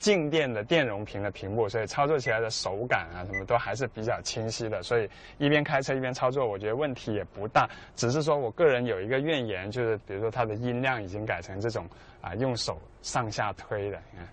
[0.00, 4.82] 静电的电容屏的屏幕，所以操作起来的手感啊，什么都还是比较清晰的。
[4.82, 5.08] 所以
[5.38, 7.70] 一边开车一边操作，我觉得问题也不大。
[7.94, 11.86] 只是说我个人有一个怨言，就是比如说它的音量已经改成这种
[12.20, 14.26] 啊，用手上下推的，你看。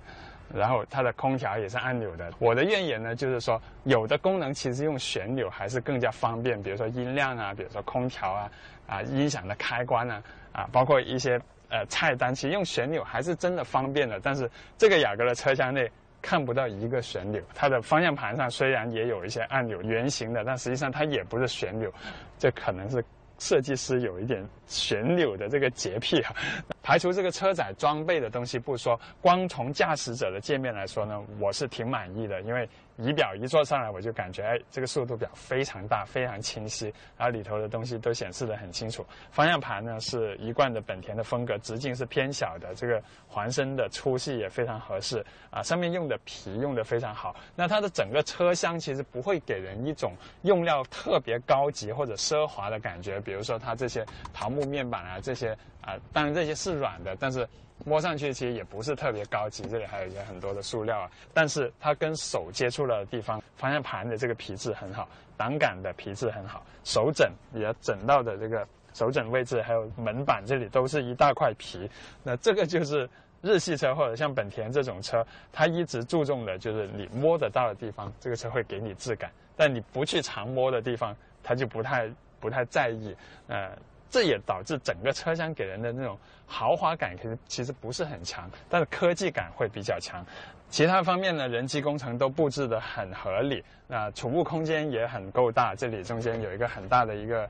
[0.56, 2.32] 然后它的空调也是按钮的。
[2.40, 8.52] 我的怨言呢，就是说有的功能其实用旋钮还是更加方便，比如说音量啊，比如说空调啊，
[8.88, 10.24] 啊音响的开关啊。
[10.58, 11.40] 啊，包括一些
[11.70, 14.20] 呃菜单，其实用旋钮还是真的方便的。
[14.20, 15.90] 但是这个雅阁的车厢内
[16.22, 21.90] 看不到一个旋钮，它的方向盘上虽然也有一些按钮，圆形的，但实际上它也不是旋钮，
[22.38, 23.02] 这可能是。
[23.40, 26.34] 设计师有一点旋钮的这个洁癖哈，
[26.82, 32.68] 排除这个车载装备的东西不说，光从驾驶者的界面来说呢，我是挺满意的，因为
[32.98, 39.06] 仪表一坐上来我就感觉哎，这个速度表非常大，非常清晰，然后里头的东西都显示的很清楚。
[39.30, 47.36] 方向盘呢是一贯的本田的风格，直径是偏小的，这个环身的粗细也非常合适啊，上面用的皮用的非常好。
[47.56, 53.20] 那它的整个车厢其实不会给人一种用料特别高级或者奢华的感觉。
[53.22, 55.56] 比如说它这些桃木面板啊，这些
[55.88, 57.48] 啊，当然这些是软的，但是
[57.86, 59.64] 摸上去其实也不是特别高级。
[59.70, 65.08] 这里还有一些很多的塑料啊，但是它跟手接触了的地方，方向盘的这个皮质很好，
[65.38, 71.90] 挡杆的皮质很好，手枕也枕到的这个手枕位置，还有门板这里都是一大块皮。
[72.22, 73.10] 那这个就是
[73.42, 82.12] 日系车或者像本田这种车，它一直注重的就是你摸得到的地方，这个车会给你质感；但你不去常摸的地方，它就不太。
[82.40, 83.16] 不太在意，
[83.48, 83.72] 呃，
[84.10, 90.26] 这也导致整个车厢给人的那种豪华感其实其实不是很强，但是科技感会比较强。
[90.70, 95.74] 其他方面呢，人机工程都布置的很合理，那储物空间也很够大。
[95.74, 97.50] 这里中间有一个很大的一个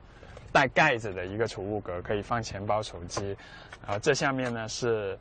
[0.52, 3.36] 带盖子的一个储物格，可以放钱包、手机。
[3.84, 5.18] 然后这下面呢是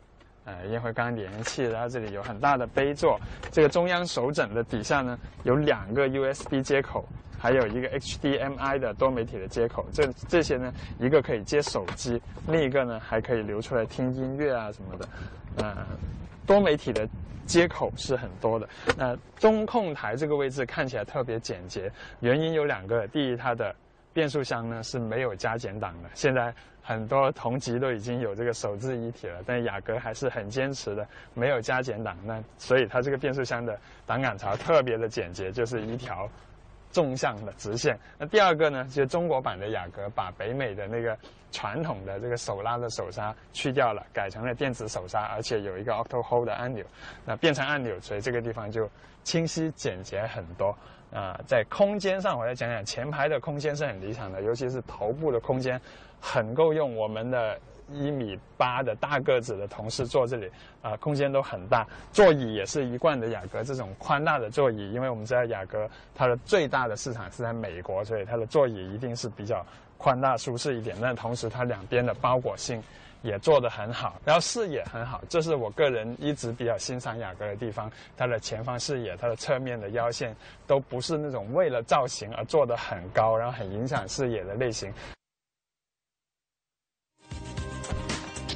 [0.48, 3.20] 呃烟灰缸连气，然后这里有很大的杯座。
[3.52, 7.06] 这个中央手枕的底下呢有两个 USB 接口。
[7.39, 15.08] 还有一个 HDMI 的多媒体的接口，这这些呢，一个可以接手机，另一个呢还可以留出来听音乐啊什么的，
[15.58, 15.86] 呃，
[16.48, 17.08] 多媒体的
[17.45, 18.68] 接口是很多的。
[18.98, 21.91] 那中控台这个位置看起来特别简洁，
[22.22, 23.72] 原因有两个：第一，它的
[24.14, 26.52] 变速箱呢是没有加减档的，现在
[26.88, 36.30] 很多同级都已经有这个手自一体了，但雅阁还是很坚持的没有加减档，那所以它这个变速箱的挡杆槽特别的简洁，就是一条。
[36.90, 38.00] 纵向的直线。
[38.18, 41.16] 那第二个呢，就是中国版的雅阁把北美的那个
[41.52, 46.86] 传统的这个手拉的手刹去掉了，改成了电子手刹，而且有一个 Auto Hold 的按钮，
[47.26, 48.89] 那变成按钮，所以这个地方就
[49.24, 50.76] 清晰简洁很多。
[51.12, 55.80] 啊，在空间上，我来讲讲前排的空间是很理想的，尤其是头部的空间
[56.20, 56.95] 很够用。
[56.95, 57.60] 我们的。
[57.89, 69.66] 一米八的大个子的同事坐这里，啊，空间都很大，座椅也是一贯的雅阁这种宽大的座椅，因为我们知道雅阁它的最大的市场是在美国，所以它的座椅一定是比较
[69.98, 72.82] 宽大舒适一点，但同时它两边的包裹性
[73.24, 77.91] 也做得很好，然后视野很好，这是我个人一直比较欣赏雅阁的地方。
[78.16, 80.36] 它的前方视野、它的侧面的腰线
[80.68, 84.93] 都不是那种为了造型而做得很高，然后很影响视野的类型。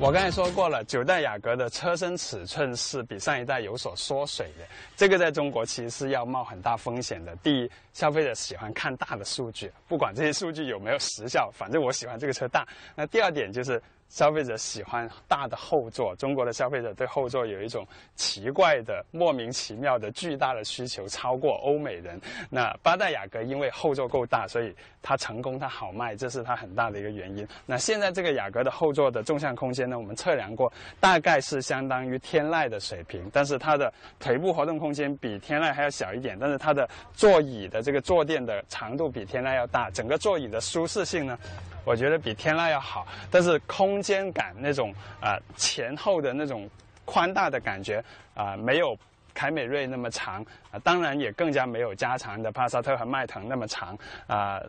[0.02, 4.66] 我刚才说过了，九代雅阁的车身尺寸是比上一代有所缩水的，
[4.98, 7.36] 这个在中国其实是要冒很大风险的。
[7.44, 12.68] 第一，消费者喜欢看大的数据，不管这些数据有没有时效，反正我喜欢这个车大。
[12.96, 13.80] 那第二点就是。
[14.12, 22.20] 消费者喜欢大的后座，中国的消费者对后座有一种奇怪的、莫名其妙的巨大的需求，超过欧美人。
[22.50, 27.48] 那八代雅阁因为后座够大，所以它成功，它好卖，这是它很大的一个原因。
[27.66, 41.40] 那现在这个雅阁的后座的纵向空间呢，我们测量过，大概是相当于天籁的水平，但是它的腿部活动空间比天籁还要小一点，但是它的座椅的这个坐垫的长度比天籁要大，整个座椅的舒适性呢？
[41.84, 46.70] 我觉得比天籁要好，但是空间感那种啊前后的那种
[47.06, 48.04] 宽大的感觉
[48.34, 48.98] 啊没有
[49.34, 54.62] 凯美瑞那么长啊，当然也更加没有加长的帕萨特和迈腾那么长啊。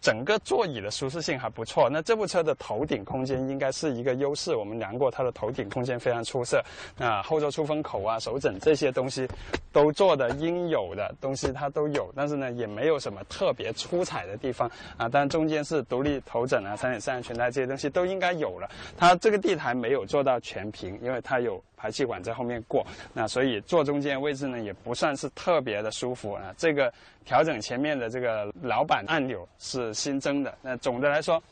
[0.00, 4.56] 整个座椅的舒适性还不错，那这部车的头顶空间应该是一个优势。
[4.56, 6.62] 我们量过它的头顶空间非常出色，
[6.98, 9.28] 啊，后座出风口啊、手枕这些东西
[9.72, 15.08] 都做的应有的东西它都有，但是呢也没有什么特别出彩的地方啊。
[15.08, 18.70] 但中间是独立头枕啊、三点三安全带这些东西都应该有了。
[18.96, 21.62] 它这个地台没有做到全平，因为它有。
[21.80, 26.54] 排气管在后面过，那所以坐中间位置呢也不算是特别的舒服啊。
[26.58, 26.92] 这个
[27.24, 30.54] 调整前面的这个老板按钮是新增的。
[30.60, 31.42] 那总的来说，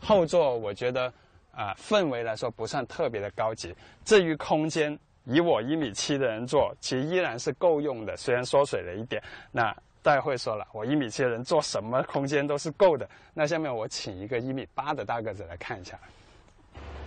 [0.00, 1.12] 后座我觉得
[1.52, 3.72] 啊氛围来说不算特别的高级。
[4.04, 9.22] 至于空间，以我一米七的人坐，其实依然是够用的，虽然缩水了一点。
[9.52, 9.72] 那
[10.02, 13.08] 待会说了，我一米七的人坐什么空间都是够的。
[13.32, 15.96] 那下面我请一个一米八的大个子来看一下。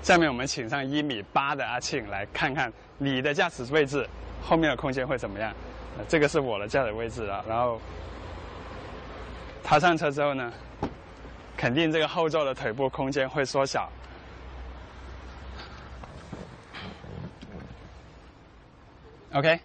[0.02, 4.08] 下面我们请上一米八的阿庆来看看你的驾驶位置
[4.42, 5.54] 后面的空间会怎么样？
[6.08, 7.80] 这个是我的驾驶位置啊，然后
[9.64, 10.52] 他上车之后呢，
[11.56, 13.88] 肯定这个后座的腿部空间会缩小。
[19.34, 19.60] OK，OK，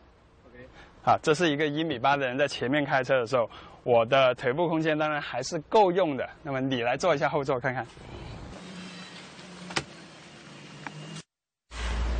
[1.03, 3.49] 好，这是一个一米八的人在前面开车的时候，
[3.85, 6.29] 我的腿部空间当然还是够用的。
[6.43, 7.87] 那么你来坐一下后座看看。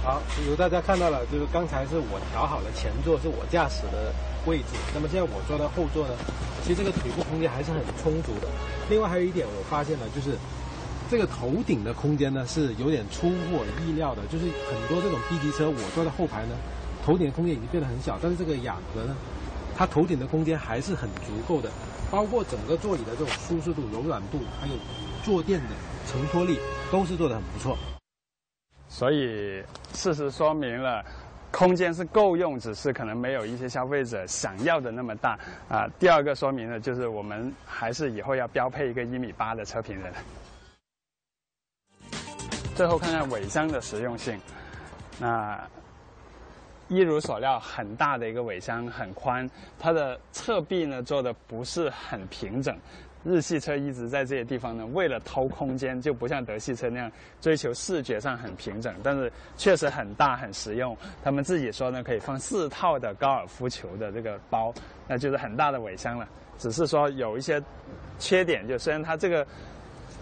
[0.07, 4.15] 好，比如大家看到了，就是刚才是我调好了前座，是我驾驶的
[4.47, 4.79] 位置。
[4.95, 6.15] 那么现在我坐在后座呢，
[6.63, 8.47] 其实这个腿部空间还是很充足的。
[8.89, 10.39] 另外还有一点我发现了，就是
[11.11, 14.23] 这个头顶的空间呢是有点出乎我意料的。
[14.31, 16.55] 就是很多这种 B 级车，我坐在后排呢，
[17.05, 19.17] 头顶空间已经变得很小，但是这个雅阁呢，
[19.77, 21.69] 它头顶的空间还是很足够的，
[22.13, 24.75] 包括整个座椅的这种舒适度、柔软度，还有
[25.25, 25.75] 坐垫的
[26.07, 26.61] 承托力，
[26.93, 27.77] 都是做的很不错。
[28.97, 31.05] 所以，事实说明了，
[31.51, 35.39] 空间是够用，只是可能没有一些消费者想要的那么大
[35.69, 35.87] 啊。
[35.99, 40.11] 第二个说明呢，就是我们还是以后要标配一个一米八的车评人。
[42.75, 44.41] 最后看看尾箱的实用性，
[45.19, 45.63] 那
[46.89, 49.47] 一如所料，很大的一个尾箱，很宽，
[49.79, 52.75] 它的侧壁呢做的不是很平整。
[53.27, 57.11] 日系车一直在这些地方呢，为了偷空间，就不像德系车那样
[57.41, 60.97] 追求视觉上很平整，但是确实很大很实用。
[61.25, 64.73] 他们自己说呢，可以放四套的高尔夫球的这个包，
[65.09, 66.29] 那就是很大的尾箱了。
[66.57, 67.61] 只是说有一些
[68.19, 69.47] 缺点，就虽然它这个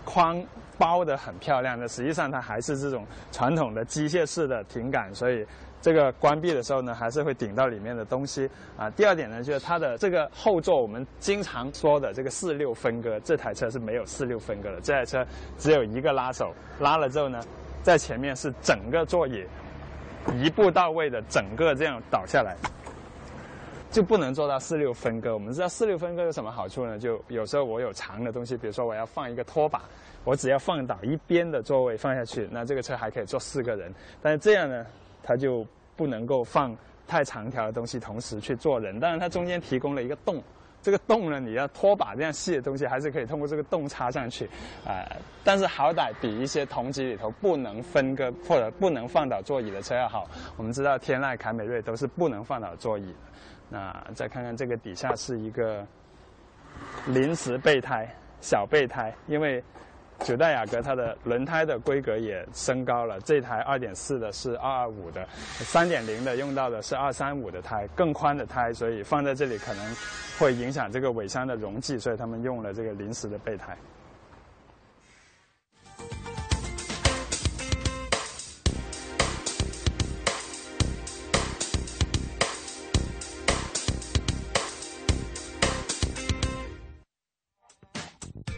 [0.04, 0.42] 框
[0.78, 5.46] 包的很漂亮，但实际上它还是这种传统的机械式的挺杆，所以。
[5.84, 8.88] 这个关闭的时候呢，还是会顶到里面的东西啊。
[8.88, 14.80] 第二点呢，就是它的这个后座，我们经常说的这个四六分割，这台车是没有四六分割的。
[14.80, 15.22] 这台车
[15.58, 17.38] 只有一个拉手，拉了之后呢，
[17.82, 19.44] 在前面是整个座椅
[20.42, 22.56] 一步到位的，整个这样倒下来，
[23.90, 25.34] 就不能做到四六分割。
[25.34, 26.98] 我们知道四六分割有什么好处呢？
[26.98, 29.82] 就有时候我有长的东西，比如说我要放一个拖把，
[30.24, 33.92] 我只要放倒一边的座位放下去，那这个车还可以坐四个人。
[34.22, 34.86] 但是这样呢？
[35.24, 35.66] 它就
[35.96, 40.42] 不能够放太长条的东西同时去做人，当然它中间提供了一个洞，
[40.82, 44.44] 这个洞呢，你要拖把这样细的东西还是可以通过这个洞插上去，
[44.86, 45.04] 啊，
[45.42, 50.28] 但是好歹比一些同级里头不能分割或者不能放倒座椅的车要好。
[50.56, 53.18] 我们知道天籁、凯美瑞都是不能放倒座椅的。
[53.70, 55.86] 那再看看这个底下是一个
[57.06, 58.08] 临时备胎，
[58.40, 59.62] 小备胎，因为。
[60.20, 65.26] 九代雅阁它的轮胎的规格也升高了，这台二点四的是二二五的，
[65.58, 69.96] 三点零的用到的是二三五的胎，更宽的胎，所以放在这里可能
[70.38, 73.76] 会影响这个尾箱的容积，所以他们用了这个临时的备胎。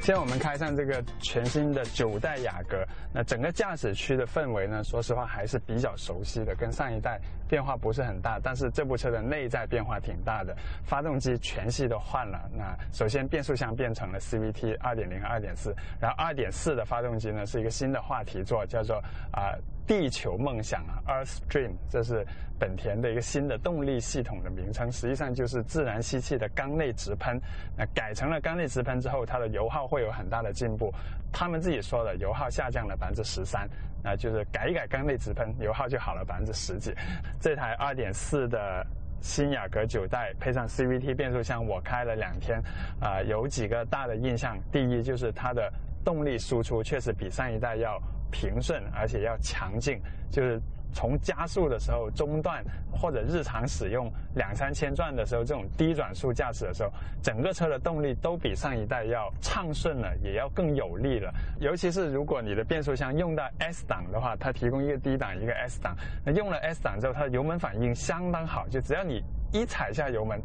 [0.07, 8.39] 现在我们开上这个全新的九代雅阁，那整个驾驶区的氛围呢，说实话还是比较熟悉的，跟上一代变化不是很大。
[8.41, 12.49] 但是这部车的内在变化挺大的，发动机全系都换了。
[12.57, 19.03] 那首先变速箱变成了 CVT 2.0和2.4，然后2.4的发动机呢是一个新的话题座，叫做
[19.33, 19.59] 啊。
[19.87, 22.27] 地球梦想啊，Earth Dream，这是
[22.59, 27.41] 本田的一个新的动力系统的名称，实际上就是自然吸气的缸内直喷。
[27.77, 30.93] 那改成了缸内直喷之后，它的油耗会有很大的进步。
[31.33, 33.69] 他们自己说的油耗下降了百分之十三，
[34.03, 36.93] 那就是改一改缸内直喷，油耗就好了百分之十几。
[37.41, 38.85] 这台二点四的
[39.21, 42.61] 新雅阁九代配上 CVT 变速箱，我开了两天，
[43.01, 44.59] 啊，有几个大的印象。
[44.73, 45.73] 第一就是它的
[46.05, 48.03] 动力输出确实比上一代要。
[48.31, 50.01] 平顺，而且要强劲，
[50.31, 50.61] 就是
[50.93, 56.91] 从加速的时候中段或者日常使用两三千转的时候，这种低转速驾驶的时候，
[57.23, 61.31] 整个车的动力都比上一代要畅顺了，也要更有力了。
[61.61, 69.23] 尤其是如果你的变速箱用到 S 档的话，它提供一个低档一个 S 档，那用了 S 档之后，它的油门反应相当好，就只要你
[69.53, 70.41] 一踩下油门，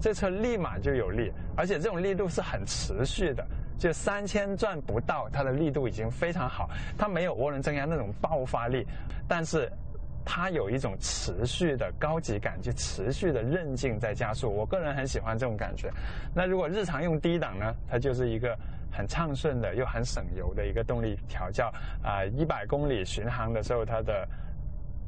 [0.00, 3.44] 这车立马就有力，而且这种力度是很持续的。
[3.78, 6.68] 就三千转不到，它的力度已经非常好。
[6.96, 8.86] 它没有涡轮增压那种爆发力，
[9.28, 9.70] 但是
[10.24, 14.50] 它有一种持续的高级感，就持续的韧劲在加速。
[14.50, 15.90] 我个人很喜欢这种感觉。
[16.34, 18.56] 那如果日常用低档呢，它就是一个
[18.90, 21.72] 很畅顺的又很省油的一个动力调教
[22.02, 24.28] 啊，一百公里巡航的时候，它的。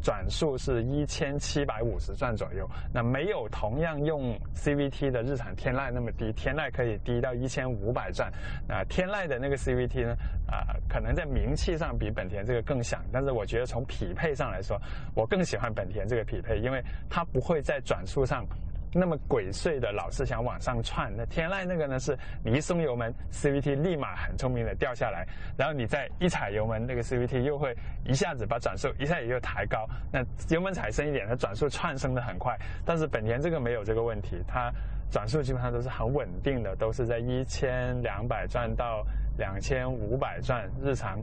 [0.02, 8.32] 转速是一千七百五十转左右，那没有同样用 CVT 的日产天籁那么低，天籁可以低到一千五百转。
[8.66, 10.16] 那天籁的那个 CVT 呢？
[10.46, 14.80] 啊，可能在名气上比本田这个更响，但是我觉得从匹配上来说，
[15.14, 18.46] 我更喜欢本田这个匹配，因为它不会在转速上。
[18.92, 21.98] 那么鬼祟的老是想往上窜，那天籁那个呢？
[21.98, 25.26] 是你一松油门，CVT 立马很聪明的掉下来，
[25.56, 29.86] 然后你再一踩油门，那个 CVT 又会一下子把转速一下子又抬高。
[30.12, 32.56] 那油门踩深一点，它转速窜升的很快。
[32.84, 34.72] 但是本田这个没有这个问题，它
[35.10, 39.04] 转速基本上都是很稳定的，都是在一千两百转到
[39.36, 41.20] 两千五百转日常。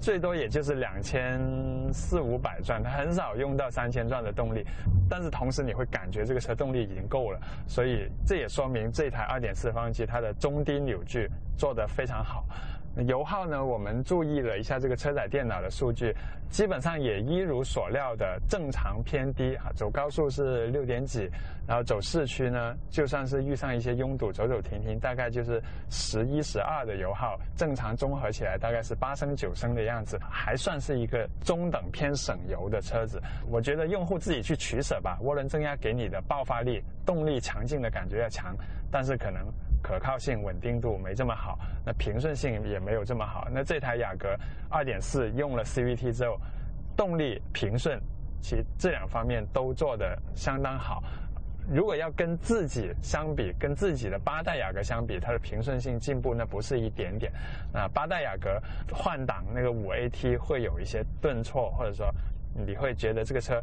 [0.00, 1.40] 最多也就是两千
[1.92, 4.64] 四五百转，它很少用到三千转的动力，
[5.08, 12.44] 但是同时你会感觉这个车动力已经够了，所以这也说明这台二点四方机它的中低扭矩做得非常好。
[13.06, 13.64] 油耗呢？
[13.64, 16.12] 我们注意了一下这个车载电脑的数据，
[16.50, 19.70] 基本上也一如所料的正常偏低啊。
[19.76, 21.30] 走高速是六点几，
[21.66, 33.22] 然后走市区呢，就算是遇上一些拥堵，走走停停，大概就是十一十二的油耗，正常综合起来大概是八升九升的样子，还算是一个中等偏省油的车子。
[33.48, 35.16] 我觉得用户自己去取舍吧。
[35.22, 38.56] 涡轮增压给你的爆发力、动力强劲的感觉要强，
[38.90, 39.46] 但是可能。
[39.80, 43.46] 可靠性、稳定度没这么好，那平顺性也没有这么好。
[43.52, 44.34] 那这台雅阁
[44.70, 46.40] 2.4用了 CVT 之后，
[46.96, 48.00] 动力平顺，
[48.40, 51.04] 其这两方面都做得相当好。
[51.70, 57.30] 如果要跟自己相比，跟自己的八代雅阁相比，它的平顺性进步那不是一点点。
[57.74, 58.58] 那八代雅阁
[58.90, 62.10] 换挡那个 5AT 会有一些顿挫，或者说
[62.54, 63.62] 你会觉得这个车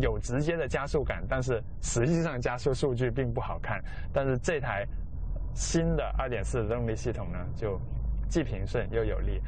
[0.00, 3.80] 有直接的加速感，但是实际上加速数据并不好看。
[4.12, 4.84] 但是这台。
[5.58, 7.80] 新的2.4的动力系统呢，就
[8.28, 9.40] 既平顺又有力。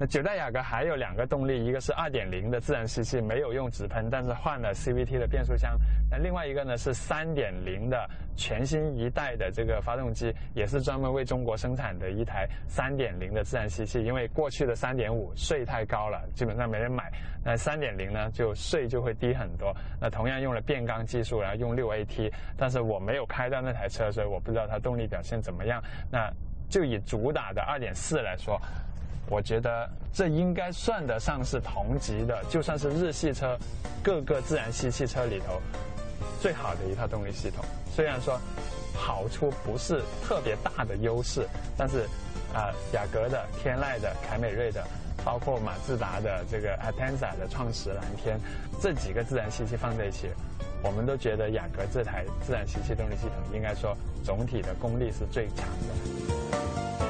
[0.00, 5.76] 那九代雅阁还有两个动力，一个是2.0的自然吸气，没有用直喷，但是换了 CVT 的变速箱。
[6.08, 14.04] 那另外一个呢是3.0的全新一代的这个发动机，也是专门为中国生产的一台3.0的自然吸气。
[14.04, 17.10] 因为过去的3.5税太高了，基本上没人买。
[17.44, 19.74] 那3.0呢，就税就会低很多。
[20.00, 25.82] 那同样用了变缸技术，然后用 6AT，但是我没有开到那台车，所以我不知道它动力表现怎么样。
[26.08, 26.32] 那
[26.68, 28.60] 就以主打的2.4来说。
[29.30, 33.58] 我觉得这应该算得上是同级的，就算是日系车，
[34.02, 35.60] 各个自然吸气车里头
[36.40, 37.62] 最好的一套动力系统。
[37.94, 38.40] 虽然说
[38.94, 41.46] 好处不是特别大的优势，
[41.76, 42.08] 但是
[42.54, 44.82] 啊，雅阁的、天籁的、凯美瑞的，
[45.22, 48.40] 包括马自达的这个 Atenza 的创始蓝天，
[48.80, 50.30] 这几个自然吸气放在一起，
[50.82, 57.08] 我们都觉得雅阁这台自然吸气动力系统应该说总体的功力是最强的。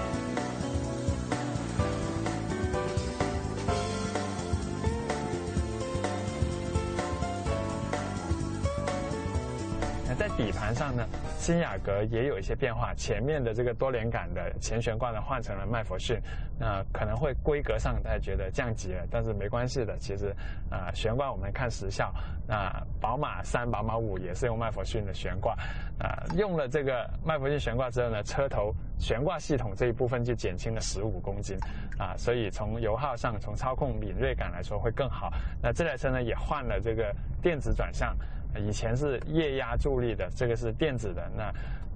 [10.18, 11.06] 在底盘上呢，
[11.38, 16.20] 新雅阁也有一些变化，前面的这个多连杆的前悬挂呢换成了麦弗逊，
[16.58, 20.34] 那可能会规格上大家觉得降级了，但是没关系的，其实
[20.68, 22.12] 啊、悬挂我们看时效，
[22.48, 22.68] 那
[23.00, 25.54] 宝马三、宝马五也是用麦弗逊的悬挂，
[26.00, 31.56] 啊、用了这个麦弗逊悬挂之后呢，车头悬挂系统这一部分就减轻了十五公斤，
[31.96, 35.32] 啊，所以从油耗上，从操控敏锐感来说会更好。
[35.62, 38.16] 那这台车呢也换了这个电子转向，
[38.56, 41.30] 以前是液压助力的，这个是电子的。
[41.36, 41.52] 那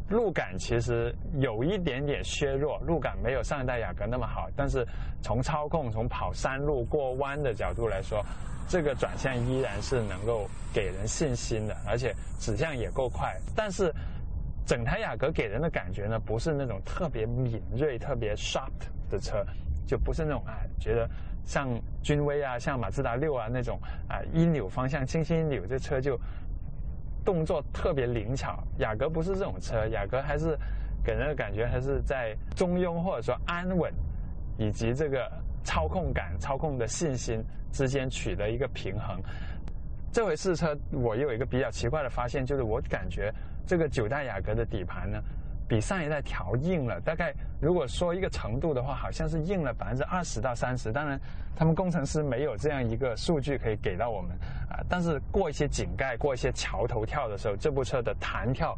[0.08, 4.86] 路感其实有一点点削弱，路感没有上一代雅阁那么好，但是
[5.22, 8.22] 从操控、从跑山路、过弯的角度来说，
[8.68, 13.34] 这个转向依然是能够给人信心的，而且指向也够快。
[13.56, 13.90] 但是
[14.66, 18.70] 整台雅阁给人的感觉呢，不是那种特别敏锐、特别 sharp
[19.08, 19.42] 的车，
[19.86, 21.08] 就不是那种啊，觉得
[21.46, 21.68] 像
[22.02, 26.20] 君威啊、像马自达六啊那种啊一扭方向轻轻一扭，这车就
[27.24, 28.62] 动作特别灵巧。
[28.78, 30.58] 雅阁不是这种车，雅阁还是
[31.04, 33.92] 给人的感觉还是在中庸或者说安稳，
[34.58, 35.30] 以及这个
[35.64, 37.42] 操控感、操控的信心
[37.72, 39.20] 之间取得一个平衡。
[40.12, 43.32] 这回试车，我有一个比较奇怪的发现，就是我感觉
[43.66, 45.18] 这个九代雅阁的底盘呢，
[45.68, 47.00] 比上一代调硬了。
[47.00, 50.92] 大概如果说一个程度的话，好像是硬了百分之二十到三十。
[50.92, 51.20] 当然，
[51.56, 54.30] 他们工程师没有这样一个数据可以给到我们
[54.70, 54.84] 啊。
[54.88, 58.76] 但是过一些井盖、过一些桥头跳的时候，这部车的弹跳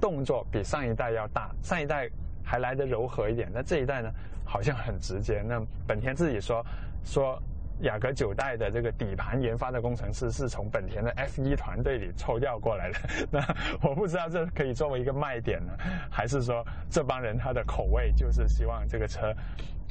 [0.00, 2.08] 动作比上一代要大，上一代
[2.42, 4.10] 还来得柔和一点，那这一代呢，
[4.44, 5.42] 好像很直接。
[5.46, 6.64] 那本田自己说
[7.04, 7.42] 说。
[7.82, 12.98] 雅阁九代的这个底盘研发的工程师是从本田的 F 一团队里抽调过来的，
[13.30, 13.40] 那
[13.80, 15.72] 我不知道这可以作为一个卖点呢，
[16.10, 19.32] 还是说这帮人他的口味就是希望这个车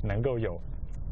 [0.03, 0.59] 能够有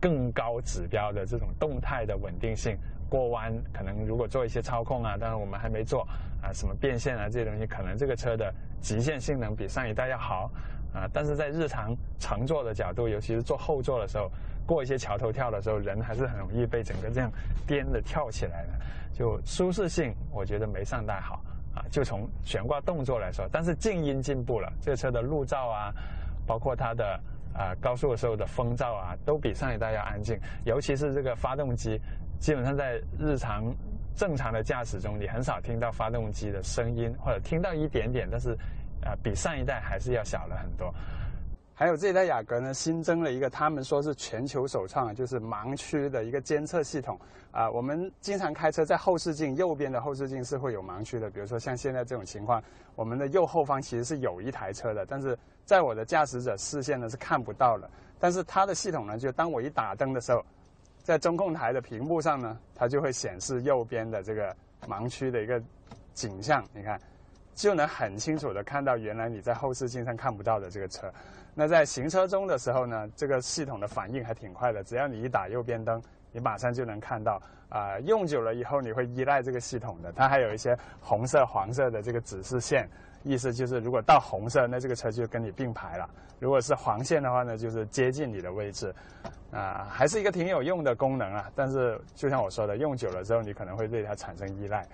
[0.01, 2.77] 更高指标的这种动态的稳定性，
[3.09, 6.05] 过弯可能如果做一些操控啊，当然我们还没做
[6.43, 10.51] 啊，什么变线啊这些东西，可能这个车的极限性能比上一代要好
[10.93, 14.29] 啊，但是在日常乘坐的角度，尤其是坐后座的时候。
[14.65, 17.31] 过一些桥头跳的时候，人还是很容易被整个这样
[17.67, 18.73] 颠的跳起来的。
[19.13, 21.41] 就舒适性，我觉得没上代好
[21.73, 21.85] 啊。
[21.89, 25.93] 就从悬挂动作来说，但是静音进步了，这个车的路噪啊，
[26.45, 27.17] 包括它的
[27.53, 30.37] 啊高速的时候的风噪啊，都比上一代要安静。
[30.65, 31.97] 尤其是这个发动机，
[32.39, 33.73] 基本上在日常
[34.15, 38.51] 正常的驾驶中，你很少听到发动机的声音，或者听到一点点，但是
[39.01, 40.93] 啊比上一代还是要小了很多。
[41.77, 47.19] 还有这一代雅阁呢，新增了一个他们说是全球首创，就是盲区的一个监测系统
[47.51, 47.69] 啊。
[47.69, 52.63] 我们经常开车在后视镜右边的后视镜是会有盲区的，比如说像现在这种情况，
[52.95, 57.89] 我们的右后方其实是有一台车的，但是在我的驾驶者视线呢是看不到的。
[58.17, 60.41] 但是它的系统呢，就当我一打灯的时候，
[61.03, 64.55] 在中控台的屏幕上呢，它就会显示右边的这个
[64.87, 65.61] 盲区的一个
[66.13, 66.97] 景象，你看。
[67.53, 71.09] 就能很清楚的看到原来你在后视镜上看不到的这个车。
[71.55, 76.01] 那在行车中的时候呢，这个系统的反应还挺快的，只要你一打右边灯，
[76.31, 77.41] 你马上就能看到。
[77.67, 82.87] 啊、用久了以后你会依赖这个系统的，它还有一些红色、黄色的这个指示线，
[83.23, 86.07] 意思就是如果到红色，那这个车就跟你并排了；
[86.39, 88.93] 如果是黄线的话呢，就是接近你的位置。
[89.51, 91.51] 啊、还是一个挺有用的功能啊。
[91.55, 94.87] 但是就像我说的，用久了之后，你可能会对它产生依赖。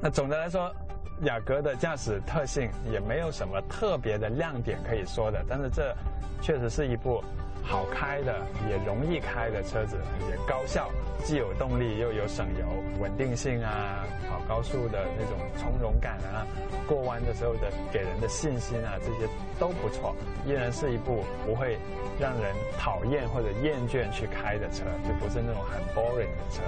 [0.00, 0.74] 那总的来说，
[1.22, 5.94] 雅阁的驾驶特性也没有什么特别的亮点可以说的，但是这
[6.40, 7.22] 确实是一部
[7.62, 9.96] 好开的、也容易开的车子，
[10.28, 10.90] 也高效，
[11.24, 12.66] 既有动力又有省油，
[13.00, 16.46] 稳定性啊，跑高速的那种从容感啊，
[16.86, 21.78] 过弯的时候的给人的信心啊，这些都不错，依然是一部不会
[22.18, 26.62] 让人讨厌或者厌倦去开的车，就不是那种很 boring 的车。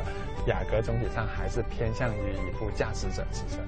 [0.46, 3.60] 雅阁总体上还是偏向于一部驾驶者之车。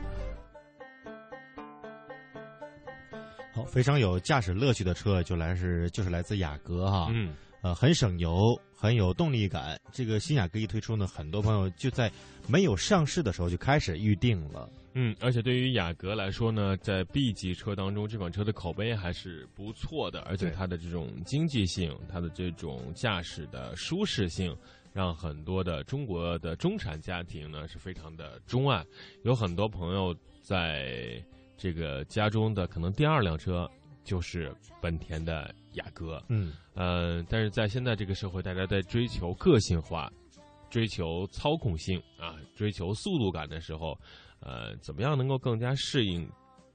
[3.56, 9.80] 好，非常有驾驶乐趣的车就来是就是来自雅阁哈，嗯，呃，很省油，很有动力感。
[9.90, 12.12] 这个新雅阁一推出呢，很多朋友就在
[12.46, 14.68] 没有上市的时候就开始预定了。
[14.92, 24.54] 嗯，而且对于雅阁来说呢，在 B 级车当中，这款车的口碑还是不错的，而且它的这种经济性，它的这种驾驶的舒适性。
[24.92, 28.82] 让很多的中国的中产家庭呢是非常的钟爱，
[29.24, 31.22] 有很多朋友在
[31.56, 33.68] 这个家中的可能第二辆车
[34.04, 40.12] 就是本田的雅阁，嗯，呃，但是在现在这个社会，大家在追求个性化、
[40.70, 43.98] 追求操控性啊、追求速度感的时候，
[44.40, 46.28] 呃，怎么样能够更加适应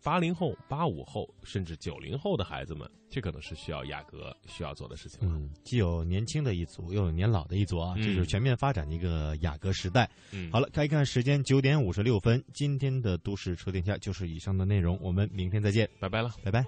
[0.03, 5.35] 八零后、八五后甚至九零后的孩子们，这可能是需要雅阁需要做的事情了。
[5.35, 10.09] 嗯，既有年轻的一组，又有年老的一组啊，嗯这就是全面发展的一个雅阁时代。
[10.31, 16.65] 嗯好了，看一看时间九点五十六分，今天的都市车天下就是以上的内容，我们明天再见，拜拜了，拜拜。